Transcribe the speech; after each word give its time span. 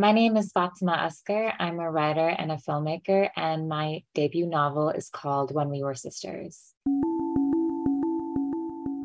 My 0.00 0.12
name 0.12 0.38
is 0.38 0.50
Fatimah 0.50 0.96
Asghar. 0.96 1.52
I'm 1.58 1.78
a 1.78 1.90
writer 1.90 2.26
and 2.26 2.50
a 2.50 2.56
filmmaker, 2.56 3.28
and 3.36 3.68
my 3.68 4.02
debut 4.14 4.46
novel 4.46 4.88
is 4.88 5.10
called 5.10 5.54
When 5.54 5.68
We 5.68 5.82
Were 5.82 5.94
Sisters. 5.94 6.72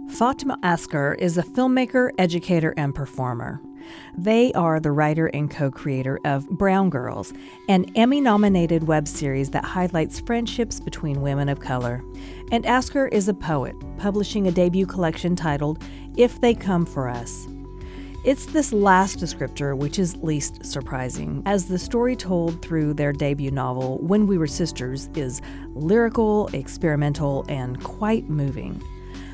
Fatimah 0.07 0.57
Asghar 0.61 1.17
is 1.19 1.37
a 1.37 1.43
filmmaker, 1.43 2.11
educator, 2.17 2.73
and 2.77 2.95
performer. 2.95 3.61
They 4.17 4.53
are 4.53 4.79
the 4.79 4.93
writer 4.93 5.27
and 5.27 5.51
co 5.51 5.69
creator 5.69 6.17
of 6.23 6.47
Brown 6.49 6.89
Girls, 6.89 7.33
an 7.67 7.87
Emmy 7.95 8.21
nominated 8.21 8.87
web 8.87 9.05
series 9.05 9.49
that 9.49 9.65
highlights 9.65 10.21
friendships 10.21 10.79
between 10.79 11.21
women 11.21 11.49
of 11.49 11.59
color. 11.59 12.05
And 12.53 12.63
Asghar 12.63 13.11
is 13.11 13.27
a 13.27 13.33
poet, 13.33 13.75
publishing 13.97 14.47
a 14.47 14.51
debut 14.51 14.85
collection 14.85 15.35
titled 15.35 15.83
If 16.15 16.39
They 16.39 16.53
Come 16.53 16.85
For 16.85 17.09
Us. 17.09 17.49
It's 18.25 18.47
this 18.47 18.73
last 18.73 19.19
descriptor 19.19 19.77
which 19.77 19.99
is 19.99 20.17
least 20.17 20.65
surprising, 20.65 21.43
as 21.45 21.67
the 21.67 21.77
story 21.77 22.15
told 22.15 22.59
through 22.59 22.95
their 22.95 23.13
debut 23.13 23.51
novel, 23.51 23.99
When 23.99 24.25
We 24.25 24.39
Were 24.39 24.47
Sisters, 24.47 25.11
is 25.13 25.43
lyrical, 25.75 26.47
experimental, 26.51 27.45
and 27.49 27.83
quite 27.83 28.27
moving. 28.27 28.81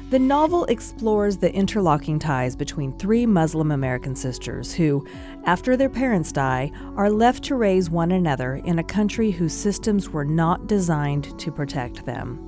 The 0.10 0.20
novel 0.20 0.66
explores 0.66 1.38
the 1.38 1.54
interlocking 1.54 2.20
ties 2.20 2.58
between 2.58 2.92
three 2.98 3.26
Muslim 3.26 3.72
American 3.72 4.14
sisters 4.14 4.74
who, 4.74 5.08
after 5.46 5.78
their 5.78 5.88
parents 5.88 6.34
die, 6.34 6.70
are 6.98 7.10
left 7.10 7.46
to 7.46 7.56
raise 7.56 7.90
one 7.90 8.12
another 8.12 8.56
in 8.56 8.78
a 8.78 8.84
country 8.84 9.32
whose 9.32 9.54
systems 9.54 10.10
were 10.10 10.26
not 10.26 10.68
designed 10.68 11.40
to 11.40 11.50
protect 11.50 12.06
them. 12.06 12.46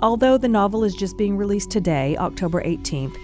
Although 0.00 0.36
the 0.36 0.48
novel 0.48 0.82
is 0.82 0.96
just 0.96 1.16
being 1.16 1.36
released 1.36 1.70
today, 1.70 2.16
October 2.16 2.60
18th, 2.62 3.16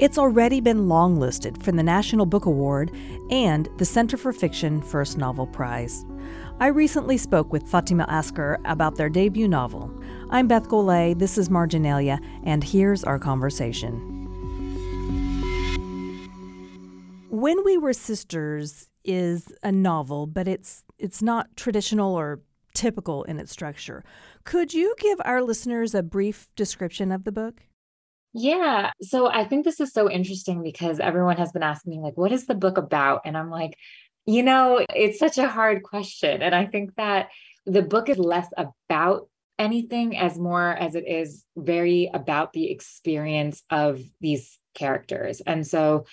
it's 0.00 0.16
already 0.16 0.62
been 0.62 0.86
longlisted 0.86 1.62
for 1.62 1.72
the 1.72 1.82
National 1.82 2.24
Book 2.24 2.46
Award 2.46 2.90
and 3.30 3.68
the 3.76 3.84
Center 3.84 4.16
for 4.16 4.32
Fiction 4.32 4.80
First 4.80 5.18
Novel 5.18 5.46
Prize. 5.46 6.06
I 6.58 6.68
recently 6.68 7.18
spoke 7.18 7.52
with 7.52 7.70
Fatimah 7.70 8.08
Asghar 8.08 8.62
about 8.64 8.96
their 8.96 9.10
debut 9.10 9.46
novel. 9.46 9.92
I'm 10.30 10.48
Beth 10.48 10.68
Golay, 10.68 11.18
this 11.18 11.36
is 11.36 11.50
Marginalia, 11.50 12.18
and 12.44 12.64
here's 12.64 13.04
our 13.04 13.18
conversation. 13.18 13.98
When 17.28 17.62
We 17.62 17.76
Were 17.76 17.92
Sisters 17.92 18.88
is 19.04 19.52
a 19.62 19.70
novel, 19.70 20.26
but 20.26 20.48
it's 20.48 20.82
it's 20.98 21.20
not 21.20 21.54
traditional 21.56 22.14
or 22.14 22.40
typical 22.72 23.24
in 23.24 23.38
its 23.38 23.52
structure. 23.52 24.02
Could 24.44 24.72
you 24.72 24.94
give 24.98 25.20
our 25.26 25.42
listeners 25.42 25.94
a 25.94 26.02
brief 26.02 26.48
description 26.56 27.12
of 27.12 27.24
the 27.24 27.32
book? 27.32 27.64
Yeah. 28.32 28.92
So 29.02 29.28
I 29.28 29.44
think 29.44 29.64
this 29.64 29.80
is 29.80 29.92
so 29.92 30.10
interesting 30.10 30.62
because 30.62 31.00
everyone 31.00 31.36
has 31.36 31.52
been 31.52 31.62
asking 31.62 31.92
me, 31.92 32.00
like, 32.00 32.16
what 32.16 32.32
is 32.32 32.46
the 32.46 32.54
book 32.54 32.78
about? 32.78 33.22
And 33.24 33.36
I'm 33.36 33.50
like, 33.50 33.76
you 34.26 34.42
know, 34.42 34.84
it's 34.94 35.18
such 35.18 35.38
a 35.38 35.48
hard 35.48 35.82
question. 35.82 36.42
And 36.42 36.54
I 36.54 36.66
think 36.66 36.94
that 36.96 37.30
the 37.66 37.82
book 37.82 38.08
is 38.08 38.18
less 38.18 38.48
about 38.56 39.28
anything 39.58 40.16
as 40.16 40.38
more 40.38 40.70
as 40.70 40.94
it 40.94 41.06
is 41.06 41.44
very 41.56 42.08
about 42.14 42.52
the 42.52 42.70
experience 42.70 43.62
of 43.68 44.00
these 44.20 44.58
characters. 44.74 45.40
And 45.40 45.66
so 45.66 46.06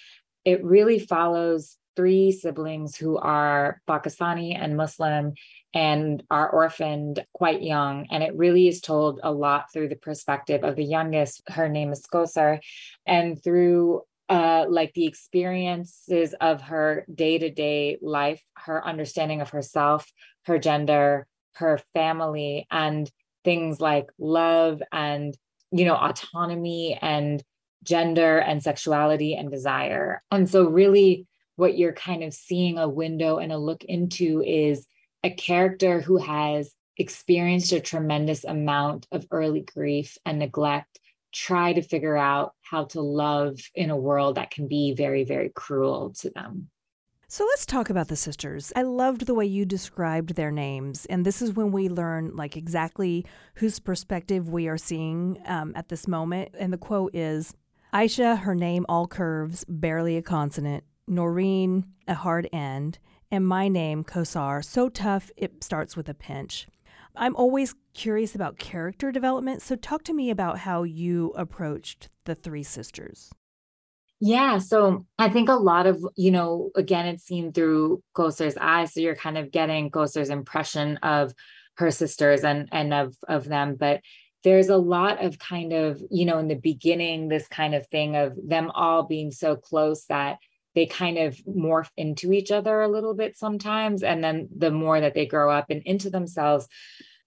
it 0.44 0.64
really 0.64 1.00
follows 1.00 1.78
three 1.98 2.32
siblings 2.32 2.96
who 2.96 3.18
are 3.18 3.82
Pakistani 3.90 4.56
and 4.58 4.78
Muslim 4.78 5.34
and 5.74 6.24
are 6.32 6.50
orphaned 6.50 7.26
quite 7.34 7.62
young. 7.62 8.08
And 8.10 8.24
it 8.24 8.36
really 8.36 8.68
is 8.68 8.80
told 8.80 9.20
a 9.24 9.32
lot 9.32 9.74
through 9.74 9.90
the 9.90 9.96
perspective 9.96 10.64
of 10.64 10.76
the 10.76 10.86
youngest. 10.86 11.42
Her 11.48 11.68
name 11.68 11.92
is 11.92 12.06
Kosar. 12.06 12.60
And 13.06 13.44
through 13.44 14.04
uh, 14.30 14.66
like 14.70 14.94
the 14.94 15.06
experiences 15.06 16.36
of 16.40 16.62
her 16.62 17.06
day 17.14 17.38
to 17.40 17.50
day 17.50 17.98
life, 18.02 18.42
her 18.56 18.86
understanding 18.86 19.42
of 19.42 19.50
herself, 19.50 20.10
her 20.46 20.60
gender, 20.60 21.28
her 21.56 21.80
family, 21.94 22.68
and 22.70 23.10
things 23.44 23.82
like 23.82 24.08
love 24.20 24.82
and, 24.92 25.36
you 25.72 25.86
know, 25.86 25.96
autonomy 25.96 26.98
and 27.02 27.44
gender 27.84 28.38
and 28.38 28.62
sexuality 28.62 29.34
and 29.34 29.50
desire. 29.50 30.22
And 30.30 30.50
so, 30.50 30.66
really, 30.66 31.26
what 31.58 31.78
you're 31.78 31.94
kind 31.94 32.24
of 32.24 32.34
seeing 32.34 32.78
a 32.78 32.88
window 32.88 33.38
and 33.40 33.52
a 33.52 33.58
look 33.58 33.84
into 33.84 34.42
is 34.42 34.88
a 35.24 35.32
character 35.32 36.00
who 36.00 36.18
has 36.18 36.74
experienced 36.96 37.74
a 37.74 37.82
tremendous 37.82 38.46
amount 38.46 39.08
of 39.12 39.28
early 39.32 39.62
grief 39.62 40.18
and 40.26 40.40
neglect 40.40 41.00
try 41.34 41.74
to 41.74 41.82
figure 41.82 42.16
out 42.16 42.54
how 42.62 42.86
to 42.86 43.02
love 43.02 43.60
in 43.76 43.90
a 43.90 43.98
world 43.98 44.36
that 44.36 44.50
can 44.50 44.68
be 44.68 44.94
very 44.94 45.24
very 45.24 45.52
cruel 45.54 46.14
to 46.18 46.30
them 46.30 46.70
so 47.30 47.44
let's 47.44 47.66
talk 47.66 47.90
about 47.90 48.08
the 48.08 48.16
sisters. 48.16 48.72
I 48.74 48.84
loved 48.84 49.26
the 49.26 49.36
way 49.36 49.46
you 49.46 49.66
described 49.66 50.36
their 50.36 50.50
names, 50.50 51.06
and 51.08 51.26
this 51.26 51.42
is 51.42 51.52
when 51.52 51.74
we 51.74 51.90
learn 51.90 52.34
like 52.38 52.56
exactly 52.56 53.26
whose 53.56 53.82
perspective 53.82 54.50
we 54.50 54.70
are 54.70 54.78
seeing 54.78 55.38
um, 55.46 55.74
at 55.76 55.90
this 55.90 56.08
moment. 56.08 56.56
And 56.58 56.72
the 56.72 56.78
quote 56.78 57.14
is, 57.14 57.54
"Aisha, 57.94 58.40
her 58.40 58.56
name 58.56 58.86
all 58.88 59.08
curves, 59.08 59.66
barely 59.68 60.16
a 60.16 60.22
consonant. 60.22 60.86
Noreen, 61.08 61.86
a 62.08 62.14
hard 62.14 62.50
end, 62.52 63.00
and 63.32 63.48
my 63.48 63.68
name, 63.68 64.04
Kosar, 64.04 64.64
so 64.64 64.90
tough 64.90 65.32
it 65.36 65.64
starts 65.64 65.96
with 65.96 66.10
a 66.10 66.14
pinch. 66.14 66.68
I'm 67.16 67.36
always 67.36 67.76
curious 67.94 68.36
about 68.36 68.60
character 68.60 69.12
development, 69.12 69.62
so 69.62 69.76
talk 69.76 70.04
to 70.04 70.14
me 70.14 70.30
about 70.30 70.60
how 70.60 70.84
you 70.84 71.34
approached 71.36 72.10
the 72.26 72.36
three 72.36 72.64
sisters. 72.64 73.32
Yeah, 74.20 74.58
so 74.58 75.06
I 75.20 75.30
think 75.30 75.50
a 75.50 75.54
lot 75.54 75.86
of, 75.86 76.04
you 76.16 76.32
know, 76.32 76.72
again, 76.76 77.06
it's 77.06 77.24
seen 77.24 77.54
through 77.54 78.02
Kosar's 78.16 78.58
eyes. 78.60 78.94
So 78.94 79.00
you're 79.00 79.16
kind 79.16 79.38
of 79.38 79.52
getting 79.52 79.92
Kosar's 79.92 80.30
impression 80.30 80.98
of 80.98 81.34
her 81.76 81.92
sisters 81.92 82.44
and 82.44 82.68
and 82.72 82.94
of 82.94 83.16
of 83.28 83.46
them. 83.46 83.76
But 83.76 84.02
there's 84.44 84.70
a 84.70 84.78
lot 84.78 85.24
of 85.24 85.38
kind 85.38 85.72
of, 85.72 86.02
you 86.10 86.26
know, 86.26 86.40
in 86.40 86.48
the 86.48 86.56
beginning, 86.56 87.28
this 87.28 87.48
kind 87.48 87.76
of 87.76 87.86
thing 87.88 88.16
of 88.16 88.34
them 88.44 88.72
all 88.74 89.04
being 89.04 89.32
so 89.32 89.56
close 89.56 90.06
that 90.06 90.38
they 90.78 90.86
kind 90.86 91.18
of 91.18 91.36
morph 91.38 91.90
into 91.98 92.32
each 92.32 92.52
other 92.52 92.82
a 92.82 92.88
little 92.88 93.16
bit 93.16 93.36
sometimes. 93.36 94.04
And 94.04 94.24
then 94.24 94.48
the 94.56 94.70
more 94.70 95.02
that 95.02 95.16
they 95.16 95.26
grow 95.26 95.50
up 95.50 95.72
and 95.72 95.82
into 95.88 96.12
themselves, 96.12 96.68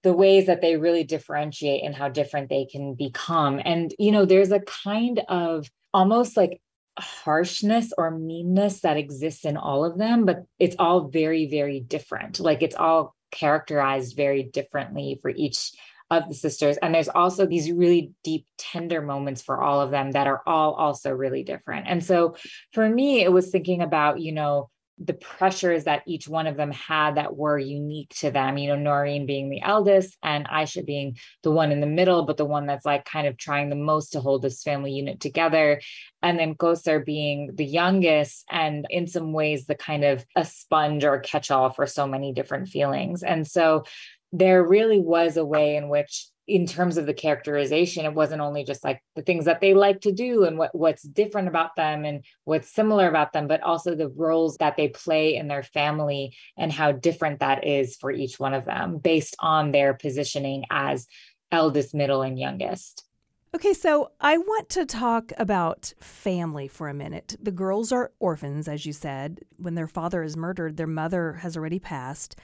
the 0.05 0.13
ways 0.13 0.47
that 0.47 0.61
they 0.61 0.77
really 0.77 1.03
differentiate 1.03 1.83
and 1.83 1.93
how 1.93 2.09
different 2.09 2.49
they 2.49 2.65
can 2.65 2.95
become. 2.95 3.61
And, 3.65 3.93
you 3.99 4.13
know, 4.13 4.25
there's 4.25 4.53
a 4.53 4.61
kind 4.61 5.23
of 5.29 5.69
almost 5.93 6.37
like 6.37 6.61
harshness 6.97 7.93
or 7.99 8.13
meanness 8.13 8.83
that 8.83 8.97
exists 8.97 9.45
in 9.45 9.57
all 9.57 9.85
of 9.85 9.99
them, 9.99 10.27
but 10.27 10.45
it's 10.61 10.77
all 10.79 11.09
very, 11.09 11.51
very 11.51 11.81
different. 11.81 12.39
Like 12.39 12.63
it's 12.63 12.77
all 12.77 13.17
characterized 13.33 14.15
very 14.17 14.45
differently 14.45 15.19
for 15.23 15.33
each 15.35 15.73
of 16.11 16.29
the 16.29 16.35
sisters. 16.35 16.77
And 16.79 16.95
there's 16.95 17.09
also 17.09 17.47
these 17.47 17.71
really 17.71 18.13
deep, 18.25 18.47
tender 18.59 19.01
moments 19.01 19.43
for 19.43 19.63
all 19.63 19.81
of 19.81 19.91
them 19.91 20.13
that 20.13 20.27
are 20.27 20.43
all 20.47 20.75
also 20.75 21.11
really 21.11 21.45
different. 21.45 21.87
And 21.89 22.05
so 22.05 22.37
for 22.73 22.89
me, 22.89 23.23
it 23.23 23.33
was 23.33 23.51
thinking 23.51 23.81
about, 23.81 24.21
you 24.21 24.33
know, 24.33 24.71
the 25.03 25.15
pressures 25.15 25.85
that 25.85 26.03
each 26.07 26.29
one 26.29 26.47
of 26.47 26.59
them 26.59 26.71
had 26.71 27.15
that 27.15 27.35
were 27.35 27.59
unique 27.59 28.13
to 28.17 28.31
them, 28.31 28.59
you 28.59 28.69
know, 28.69 28.77
Noreen 28.77 29.25
being 29.25 29.49
the 29.49 29.63
eldest 29.63 30.19
and 30.23 30.47
Aisha 30.47 30.85
being 30.85 31.17
the 31.43 31.51
one 31.51 31.73
in 31.73 31.81
the 31.81 31.87
middle, 31.87 32.25
but 32.25 32.37
the 32.37 32.45
one 32.45 32.67
that's 32.67 32.85
like 32.85 33.07
kind 33.07 33.27
of 33.27 33.39
trying 33.39 33.71
the 33.71 33.77
most 33.77 34.11
to 34.11 34.21
hold 34.21 34.43
this 34.43 34.63
family 34.63 34.93
unit 34.93 35.19
together. 35.19 35.81
And 36.23 36.39
then 36.39 36.55
Kosar 36.55 37.03
being 37.03 37.53
the 37.55 37.65
youngest 37.65 38.45
and 38.51 38.87
in 38.91 39.07
some 39.07 39.33
ways 39.33 39.65
the 39.65 39.75
kind 39.75 40.05
of 40.05 40.25
a 40.37 40.45
sponge 40.45 41.03
or 41.03 41.19
catch 41.19 41.51
all 41.51 41.71
for 41.71 41.87
so 41.87 42.07
many 42.07 42.35
different 42.35 42.69
feelings. 42.69 43.23
And 43.23 43.47
so 43.47 43.85
there 44.33 44.63
really 44.63 45.01
was 45.01 45.37
a 45.37 45.45
way 45.45 45.77
in 45.77 45.89
which 45.89 46.29
in 46.51 46.67
terms 46.67 46.97
of 46.97 47.07
the 47.07 47.15
characterization 47.15 48.05
it 48.05 48.13
wasn't 48.13 48.41
only 48.41 48.65
just 48.65 48.83
like 48.83 49.03
the 49.15 49.23
things 49.23 49.45
that 49.45 49.61
they 49.61 49.73
like 49.73 50.01
to 50.01 50.11
do 50.11 50.45
and 50.45 50.59
what 50.59 50.75
what's 50.75 51.03
different 51.03 51.47
about 51.47 51.77
them 51.77 52.05
and 52.05 52.25
what's 52.45 52.75
similar 52.75 53.09
about 53.09 53.33
them 53.33 53.47
but 53.47 53.63
also 53.63 53.95
the 53.95 54.09
roles 54.09 54.57
that 54.57 54.77
they 54.77 54.89
play 54.89 55.37
in 55.37 55.47
their 55.47 55.63
family 55.63 56.35
and 56.59 56.73
how 56.73 56.91
different 56.91 57.39
that 57.39 57.67
is 57.67 57.97
for 57.97 58.11
each 58.11 58.41
one 58.41 58.53
of 58.53 58.65
them 58.65 58.99
based 58.99 59.37
on 59.39 59.71
their 59.71 59.95
positioning 59.95 60.65
as 60.71 61.07
eldest 61.53 61.95
middle 61.95 62.23
and 62.23 62.39
youngest 62.39 63.05
Okay, 63.53 63.75
so 63.75 64.13
I 64.21 64.39
want 64.39 64.69
to 64.71 64.87
talk 64.87 65.33
about 65.37 65.93
family 65.99 66.69
for 66.69 66.89
a 66.89 66.95
minute. 66.95 67.37
The 67.43 67.51
girls 67.51 67.91
are 67.91 68.13
orphans, 68.21 68.69
as 68.69 68.87
you 68.87 68.93
said. 68.93 69.41
When 69.57 69.75
their 69.75 69.89
father 69.89 70.23
is 70.23 70.37
murdered, 70.37 70.77
their 70.77 70.87
mother 70.87 71.33
has 71.33 71.57
already 71.57 71.81
passed. 71.81 72.37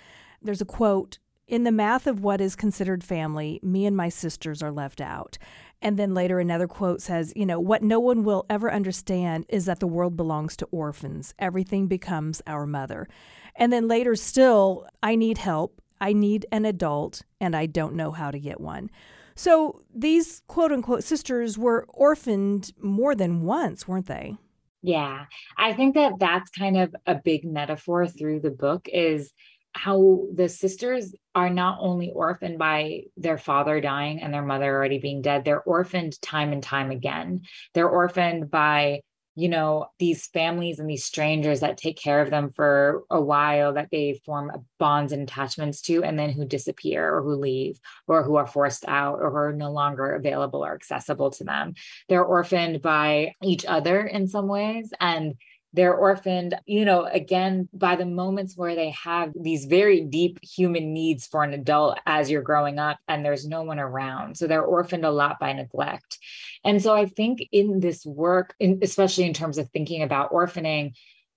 There's 0.42 0.60
a 0.60 0.64
quote 0.64 1.18
in 1.46 1.64
the 1.64 1.72
math 1.72 2.06
of 2.06 2.20
what 2.20 2.40
is 2.40 2.56
considered 2.56 3.04
family, 3.04 3.60
me 3.62 3.87
and 3.87 3.96
my 3.96 4.08
sisters 4.08 4.62
are 4.62 4.72
left 4.72 5.00
out. 5.00 5.38
And 5.81 5.98
then 5.98 6.14
later, 6.14 6.40
another 6.40 6.66
quote 6.66 7.00
says, 7.00 7.32
You 7.37 7.46
know, 7.46 7.60
what 7.60 7.82
no 7.82 8.00
one 8.00 8.25
will 8.25 8.46
ever 8.50 8.72
understand 8.72 9.46
is 9.48 9.66
that 9.66 9.81
the 9.81 9.87
world 9.87 10.16
belongs 10.16 10.56
to 10.56 10.66
orphans. 10.66 11.34
Everything 11.38 11.87
becomes 11.87 12.43
our 12.46 12.66
mother. 12.66 13.06
And 13.54 13.72
then 13.72 13.87
later, 13.87 14.16
still, 14.16 14.87
I 15.02 15.14
need 15.14 15.38
help. 15.38 15.81
I 16.00 16.12
need 16.12 16.46
an 16.52 16.64
adult, 16.64 17.22
and 17.40 17.56
I 17.56 17.66
don't 17.66 17.94
know 17.94 18.10
how 18.10 18.31
to 18.31 18.38
get 18.38 18.60
one. 18.60 18.90
So 19.34 19.82
these 19.94 20.42
quote 20.46 20.72
unquote 20.72 21.04
sisters 21.04 21.56
were 21.56 21.87
orphaned 21.88 22.72
more 22.81 23.14
than 23.14 23.42
once, 23.42 23.87
weren't 23.87 24.06
they? 24.06 24.37
Yeah, 24.82 25.25
I 25.56 25.72
think 25.72 25.94
that 25.94 26.14
that's 26.19 26.50
kind 26.50 26.76
of 26.76 26.94
a 27.06 27.14
big 27.14 27.44
metaphor 27.44 28.06
through 28.06 28.40
the 28.40 28.50
book 28.50 28.88
is 28.92 29.32
how 29.76 30.26
the 30.32 30.49
sisters 30.49 31.14
are 31.34 31.50
not 31.50 31.78
only 31.81 32.11
orphaned 32.11 32.58
by 32.58 33.02
their 33.17 33.38
father 33.38 33.81
dying 33.81 34.23
and 34.23 34.32
their 34.32 34.44
mother 34.44 34.75
already 34.75 34.99
being 34.99 35.23
dead, 35.23 35.44
they're 35.44 35.62
orphaned 35.62 36.20
time 36.23 36.52
and 36.52 36.62
time 36.62 36.90
again. 36.90 37.43
They're 37.75 37.88
orphaned 37.88 38.50
by 38.50 39.02
you 39.38 39.50
know 39.50 39.87
these 39.99 40.28
families 40.28 40.78
and 40.78 40.88
these 40.88 41.05
strangers 41.05 41.61
that 41.61 41.76
take 41.76 41.99
care 41.99 42.23
of 42.23 42.31
them 42.31 42.50
for 42.56 43.05
a 43.11 43.20
while 43.20 43.75
that 43.75 43.90
they 43.93 44.19
form 44.25 44.50
bonds 44.78 45.12
and 45.12 45.23
attachments 45.25 45.82
to 45.82 46.02
and 46.02 46.19
then 46.19 46.31
who 46.31 46.46
disappear 46.46 47.14
or 47.14 47.23
who 47.23 47.34
leave 47.34 47.78
or 48.08 48.23
who 48.23 48.37
are 48.37 48.46
forced 48.46 48.87
out 48.88 49.19
or 49.20 49.31
who 49.31 49.37
are 49.37 49.52
no 49.52 49.70
longer 49.70 50.14
available 50.14 50.64
or 50.64 50.75
accessible 50.75 51.31
to 51.31 51.44
them 51.44 51.75
they're 52.08 52.25
orphaned 52.25 52.81
by 52.81 53.31
each 53.43 53.67
other 53.67 54.06
in 54.06 54.26
some 54.26 54.49
ways 54.49 54.94
and 55.00 55.34
they're 55.76 55.94
orphaned, 55.94 56.55
you 56.64 56.87
know, 56.87 57.05
again, 57.05 57.69
by 57.75 57.96
the 57.96 58.06
moments 58.06 58.56
where 58.56 58.75
they 58.75 58.90
have 58.90 59.32
these 59.38 59.67
very 59.67 60.00
deep 60.00 60.38
human 60.43 60.94
needs 60.94 61.26
for 61.26 61.44
an 61.44 61.52
adult 61.52 61.99
as 62.06 62.31
you're 62.31 62.40
growing 62.40 62.78
up 62.78 62.99
and 63.06 63.23
there's 63.23 63.46
no 63.46 63.62
one 63.62 63.78
around. 63.78 64.38
So 64.38 64.46
they're 64.46 64.64
orphaned 64.64 65.05
a 65.05 65.11
lot 65.11 65.38
by 65.38 65.52
neglect. 65.52 66.19
And 66.64 66.82
so 66.82 66.94
I 66.94 67.05
think 67.05 67.46
in 67.52 67.78
this 67.81 68.06
work, 68.06 68.55
in, 68.58 68.78
especially 68.81 69.25
in 69.25 69.34
terms 69.34 69.58
of 69.58 69.69
thinking 69.69 70.02
about 70.02 70.32
orphaning, 70.32 70.94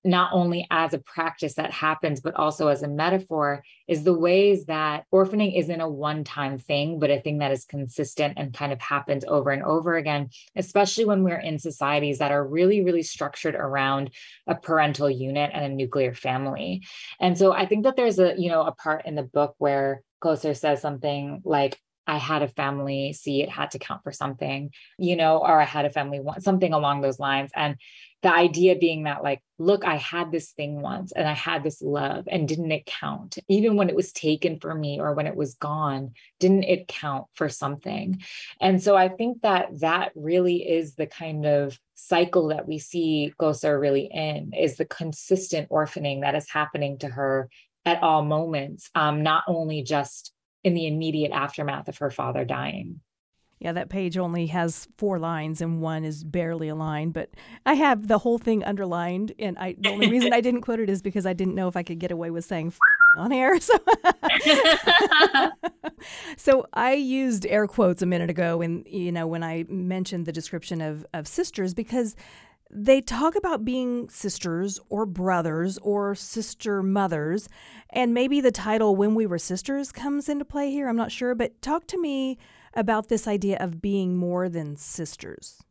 not 0.10 0.32
only 0.34 0.68
as 0.72 0.94
a 0.94 1.00
practice 1.00 1.54
that 1.54 1.72
happens, 1.72 2.20
but 2.20 2.36
also 2.36 2.68
as 2.68 2.84
a 2.84 2.88
metaphor, 2.88 3.64
is 3.88 4.04
the 4.04 4.14
ways 4.14 4.66
that 4.66 5.06
orphaning 5.14 5.58
isn't 5.58 5.82
a 5.82 5.90
one 5.90 6.24
time 6.24 6.58
thing, 6.58 7.00
but 7.00 7.12
a 7.12 7.22
thing 7.22 7.38
that 7.38 7.52
is 7.52 7.66
consistent 7.66 8.34
and 8.38 8.54
kind 8.54 8.74
of 8.74 8.82
happens 8.82 9.24
over 9.28 9.52
and 9.52 9.64
over 9.64 9.96
again, 9.96 10.30
especially 10.56 11.06
when 11.06 11.24
we're 11.24 11.40
in 11.40 11.60
societies 11.60 12.18
that 12.20 12.32
are 12.32 12.46
really, 12.46 12.84
really 12.84 13.04
structured 13.04 13.56
around 13.56 14.10
a 14.48 14.56
parental 14.56 15.10
unit 15.10 15.52
and 15.54 15.64
a 15.64 15.70
nuclear 15.70 16.14
family. 16.14 16.84
And 17.20 17.38
so 17.38 17.54
I 17.54 17.66
think 17.66 17.84
that 17.84 17.96
there's 17.96 18.20
a, 18.20 18.36
you 18.38 18.50
know, 18.50 18.64
a 18.64 18.72
part 18.72 19.06
in 19.06 19.16
the 19.16 19.24
book 19.24 19.56
where 19.60 20.02
Kosar 20.24 20.58
says 20.58 20.82
something 20.82 21.42
like, 21.46 21.80
I 22.10 22.18
had 22.18 22.42
a 22.42 22.48
family, 22.48 23.14
see, 23.14 23.44
it 23.44 23.50
had 23.50 23.72
to 23.72 23.80
count 23.80 24.02
for 24.04 24.12
something, 24.12 24.72
you 24.98 25.16
know, 25.16 25.38
or 25.38 25.62
I 25.62 25.64
had 25.64 25.86
a 25.86 25.92
family, 25.92 26.20
something 26.40 26.74
along 26.74 27.02
those 27.02 27.20
lines. 27.20 27.52
And 27.56 27.76
the 28.21 28.33
idea 28.33 28.75
being 28.75 29.04
that 29.04 29.24
like 29.24 29.42
look 29.57 29.86
i 29.86 29.95
had 29.95 30.31
this 30.31 30.51
thing 30.51 30.81
once 30.81 31.12
and 31.12 31.27
i 31.27 31.33
had 31.33 31.63
this 31.63 31.81
love 31.81 32.27
and 32.30 32.48
didn't 32.48 32.71
it 32.71 32.86
count? 32.86 33.38
Even 33.48 33.75
when 33.75 33.89
it 33.89 33.95
was 33.95 34.12
taken 34.12 34.60
from 34.60 34.80
me 34.80 35.00
or 35.00 35.13
when 35.13 35.27
it 35.27 35.36
was 35.36 35.56
gone 35.56 36.12
didn't 36.39 36.63
it 36.63 36.88
count 36.88 37.25
for 37.33 37.50
something? 37.50 38.21
And 38.62 38.81
so 38.81 38.95
i 38.95 39.07
think 39.07 39.42
that 39.42 39.80
that 39.80 40.12
really 40.16 40.68
is 40.68 40.95
the 40.95 41.07
kind 41.07 41.45
of 41.45 41.80
cycle 41.95 42.48
that 42.48 42.68
we 42.68 42.80
see 42.80 43.33
Kosar 43.39 43.80
really 43.80 44.10
in 44.12 44.54
is 44.54 44.77
the 44.77 44.86
consistent 44.86 45.69
orphaning 45.69 46.21
that 46.21 46.36
is 46.36 46.50
happening 46.50 46.98
to 47.00 47.07
her 47.07 47.50
at 47.86 48.01
all 48.01 48.24
moments 48.24 48.89
um, 48.95 49.24
not 49.24 49.44
only 49.48 49.83
just 49.83 50.33
in 50.63 50.74
the 50.74 50.88
immediate 50.88 51.31
aftermath 51.31 51.88
of 51.88 51.98
her 51.98 52.12
father 52.12 52.45
dying 52.45 53.01
yeah, 53.60 53.74
that 53.74 53.90
page 53.90 54.18
only 54.18 54.48
has 54.48 54.88
four 54.98 55.20
lines 55.20 55.60
and 55.60 55.82
one 55.82 56.06
is 56.06 56.24
barely 56.24 56.70
a 56.70 56.76
line, 56.76 57.10
but 57.10 57.32
I 57.66 57.74
have 57.74 58.08
the 58.08 58.20
whole 58.20 58.38
thing 58.38 58.64
underlined. 58.64 59.34
And 59.38 59.58
I 59.58 59.76
the 59.78 59.90
only 59.90 60.10
reason 60.10 60.32
I 60.32 60.40
didn't 60.40 60.62
quote 60.62 60.80
it 60.80 60.90
is 60.90 61.02
because 61.02 61.26
I 61.26 61.34
didn't 61.34 61.56
know 61.56 61.68
if 61.68 61.76
I 61.76 61.84
could 61.84 62.00
get 62.00 62.12
away 62.12 62.30
with 62.30 62.46
saying 62.46 62.74
on 63.18 63.34
air. 63.34 63.60
So, 63.60 63.74
so 66.38 66.66
I 66.72 66.94
used 66.94 67.46
air 67.48 67.68
quotes 67.68 68.02
a 68.02 68.06
minute 68.06 68.30
ago, 68.30 68.62
and 68.62 68.88
you 68.88 69.12
know 69.12 69.28
when 69.28 69.44
I 69.44 69.66
mentioned 69.68 70.26
the 70.26 70.32
description 70.32 70.80
of 70.80 71.06
of 71.14 71.28
sisters 71.28 71.74
because 71.74 72.16
they 72.72 73.02
talk 73.02 73.36
about 73.36 73.66
being 73.66 74.08
sisters 74.10 74.80
or 74.90 75.06
brothers 75.06 75.78
or 75.80 76.16
sister 76.16 76.82
mothers, 76.82 77.50
and 77.90 78.14
maybe 78.14 78.40
the 78.40 78.52
title 78.52 78.96
"When 78.96 79.16
We 79.16 79.26
Were 79.26 79.38
Sisters" 79.38 79.92
comes 79.92 80.30
into 80.30 80.46
play 80.46 80.72
here. 80.72 80.88
I'm 80.88 80.96
not 80.96 81.12
sure, 81.12 81.36
but 81.36 81.62
talk 81.62 81.88
to 81.88 82.00
me 82.00 82.38
about 82.74 83.10
this 83.10 83.27
idea 83.27 83.57
of 83.60 83.81
being 83.81 84.16
more 84.16 84.50
than 84.50 84.75
sisters? 84.75 85.62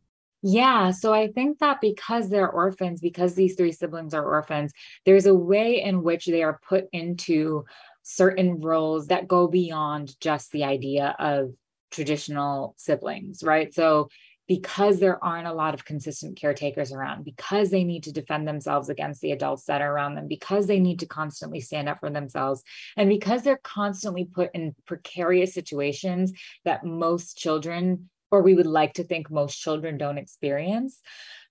Yeah, 0.42 0.92
so 0.92 1.12
I 1.12 1.32
think 1.32 1.58
that 1.58 1.80
because 1.80 2.28
they're 2.28 2.50
orphans, 2.50 3.00
because 3.00 3.34
these 3.34 3.56
three 3.56 3.72
siblings 3.72 4.14
are 4.14 4.24
orphans, 4.24 4.72
there's 5.04 5.26
a 5.26 5.34
way 5.34 5.82
in 5.82 6.02
which 6.02 6.26
they 6.26 6.42
are 6.44 6.60
put 6.68 6.84
into 6.92 7.64
certain 8.02 8.60
roles 8.60 9.08
that 9.08 9.26
go 9.26 9.48
beyond 9.48 10.18
just 10.20 10.52
the 10.52 10.64
idea 10.64 11.16
of 11.18 11.54
traditional 11.90 12.74
siblings, 12.78 13.42
right? 13.42 13.74
So 13.74 14.08
because 14.48 14.98
there 14.98 15.22
aren't 15.22 15.46
a 15.46 15.52
lot 15.52 15.74
of 15.74 15.84
consistent 15.84 16.36
caretakers 16.36 16.90
around, 16.90 17.22
because 17.24 17.70
they 17.70 17.84
need 17.84 18.02
to 18.02 18.12
defend 18.12 18.48
themselves 18.48 18.88
against 18.88 19.20
the 19.20 19.32
adults 19.32 19.64
that 19.64 19.82
are 19.82 19.92
around 19.92 20.14
them, 20.14 20.26
because 20.26 20.66
they 20.66 20.80
need 20.80 20.98
to 20.98 21.06
constantly 21.06 21.60
stand 21.60 21.88
up 21.88 22.00
for 22.00 22.10
themselves, 22.10 22.62
and 22.96 23.10
because 23.10 23.42
they're 23.42 23.60
constantly 23.62 24.24
put 24.24 24.50
in 24.54 24.74
precarious 24.86 25.52
situations 25.52 26.32
that 26.64 26.84
most 26.84 27.36
children, 27.36 28.08
or 28.30 28.42
we 28.42 28.54
would 28.54 28.66
like 28.66 28.94
to 28.94 29.04
think 29.04 29.30
most 29.30 29.56
children, 29.56 29.98
don't 29.98 30.18
experience. 30.18 31.00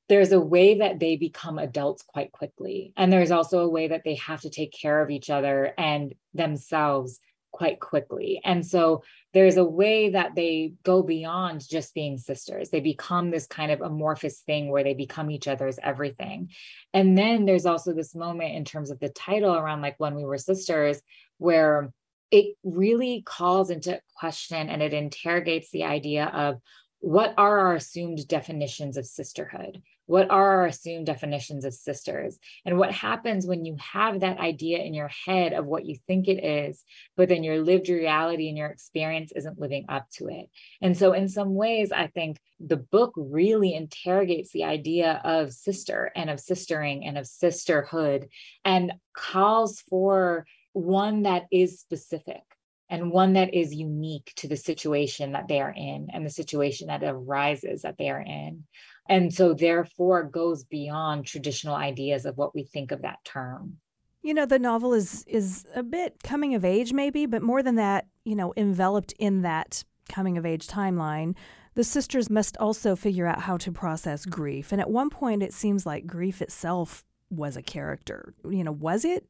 There's 0.09 0.31
a 0.31 0.39
way 0.39 0.79
that 0.79 0.99
they 0.99 1.17
become 1.17 1.59
adults 1.59 2.01
quite 2.01 2.31
quickly. 2.31 2.93
And 2.95 3.11
there's 3.11 3.31
also 3.31 3.59
a 3.59 3.69
way 3.69 3.89
that 3.89 4.03
they 4.05 4.15
have 4.15 4.41
to 4.41 4.49
take 4.49 4.71
care 4.71 5.01
of 5.01 5.09
each 5.09 5.29
other 5.29 5.73
and 5.77 6.15
themselves 6.33 7.19
quite 7.57 7.79
quickly. 7.79 8.39
And 8.45 8.63
so 8.63 9.01
there's 9.33 9.57
a 9.57 9.65
way 9.65 10.11
that 10.11 10.35
they 10.35 10.73
go 10.83 11.01
beyond 11.01 11.67
just 11.67 11.95
being 11.95 12.19
sisters. 12.19 12.69
They 12.69 12.81
become 12.81 13.31
this 13.31 13.47
kind 13.47 13.71
of 13.71 13.81
amorphous 13.81 14.41
thing 14.41 14.69
where 14.69 14.83
they 14.83 14.93
become 14.93 15.31
each 15.31 15.47
other's 15.47 15.79
everything. 15.81 16.51
And 16.93 17.17
then 17.17 17.45
there's 17.45 17.65
also 17.65 17.93
this 17.93 18.13
moment 18.13 18.53
in 18.53 18.63
terms 18.63 18.91
of 18.91 18.99
the 18.99 19.09
title 19.09 19.55
around 19.55 19.81
like 19.81 19.95
when 19.97 20.13
we 20.13 20.23
were 20.23 20.37
sisters, 20.37 21.01
where 21.39 21.91
it 22.29 22.55
really 22.63 23.23
calls 23.25 23.71
into 23.71 23.99
question 24.15 24.69
and 24.69 24.83
it 24.83 24.93
interrogates 24.93 25.71
the 25.71 25.85
idea 25.85 26.25
of 26.25 26.61
what 26.99 27.33
are 27.37 27.59
our 27.59 27.75
assumed 27.75 28.27
definitions 28.27 28.97
of 28.97 29.05
sisterhood? 29.05 29.81
What 30.07 30.31
are 30.31 30.59
our 30.59 30.65
assumed 30.67 31.05
definitions 31.05 31.65
of 31.65 31.73
sisters? 31.73 32.39
And 32.65 32.77
what 32.77 32.91
happens 32.91 33.45
when 33.45 33.65
you 33.65 33.75
have 33.93 34.21
that 34.21 34.39
idea 34.39 34.79
in 34.79 34.93
your 34.93 35.11
head 35.25 35.53
of 35.53 35.65
what 35.65 35.85
you 35.85 35.97
think 36.07 36.27
it 36.27 36.43
is, 36.43 36.83
but 37.15 37.29
then 37.29 37.43
your 37.43 37.59
lived 37.59 37.89
reality 37.89 38.47
and 38.47 38.57
your 38.57 38.69
experience 38.69 39.33
isn't 39.35 39.59
living 39.59 39.85
up 39.89 40.09
to 40.13 40.27
it? 40.29 40.49
And 40.81 40.97
so, 40.97 41.11
in 41.11 41.27
some 41.27 41.55
ways, 41.55 41.91
I 41.91 42.07
think 42.07 42.39
the 42.59 42.77
book 42.77 43.13
really 43.17 43.75
interrogates 43.75 44.51
the 44.51 44.63
idea 44.63 45.21
of 45.23 45.53
sister 45.53 46.11
and 46.15 46.29
of 46.29 46.39
sistering 46.39 47.05
and 47.05 47.17
of 47.17 47.27
sisterhood 47.27 48.29
and 48.63 48.93
calls 49.13 49.81
for 49.81 50.45
one 50.71 51.23
that 51.23 51.47
is 51.51 51.79
specific 51.79 52.43
and 52.89 53.11
one 53.11 53.33
that 53.33 53.53
is 53.53 53.73
unique 53.73 54.33
to 54.37 54.47
the 54.47 54.55
situation 54.55 55.33
that 55.33 55.47
they 55.47 55.59
are 55.59 55.73
in 55.75 56.07
and 56.13 56.25
the 56.25 56.29
situation 56.29 56.87
that 56.87 57.03
arises 57.03 57.81
that 57.81 57.97
they 57.97 58.09
are 58.09 58.21
in. 58.21 58.63
And 59.09 59.33
so, 59.33 59.53
therefore, 59.53 60.23
goes 60.23 60.63
beyond 60.63 61.25
traditional 61.25 61.75
ideas 61.75 62.25
of 62.25 62.37
what 62.37 62.53
we 62.53 62.63
think 62.63 62.91
of 62.91 63.01
that 63.03 63.23
term. 63.23 63.77
You 64.21 64.33
know, 64.33 64.45
the 64.45 64.59
novel 64.59 64.93
is 64.93 65.23
is 65.27 65.65
a 65.75 65.83
bit 65.83 66.21
coming 66.23 66.55
of 66.55 66.65
age, 66.65 66.91
maybe, 66.91 67.25
but 67.25 67.41
more 67.41 67.63
than 67.63 67.75
that, 67.75 68.07
you 68.25 68.35
know, 68.35 68.53
enveloped 68.57 69.13
in 69.19 69.41
that 69.43 69.83
coming 70.09 70.37
of 70.37 70.45
age 70.45 70.67
timeline. 70.67 71.35
The 71.75 71.83
sisters 71.83 72.29
must 72.29 72.57
also 72.57 72.95
figure 72.95 73.27
out 73.27 73.41
how 73.41 73.57
to 73.57 73.71
process 73.71 74.25
grief. 74.25 74.71
And 74.71 74.81
at 74.81 74.89
one 74.89 75.09
point, 75.09 75.43
it 75.43 75.53
seems 75.53 75.85
like 75.85 76.07
grief 76.07 76.41
itself 76.41 77.05
was 77.29 77.55
a 77.55 77.61
character. 77.61 78.33
You 78.49 78.63
know, 78.63 78.71
was 78.71 79.05
it? 79.05 79.27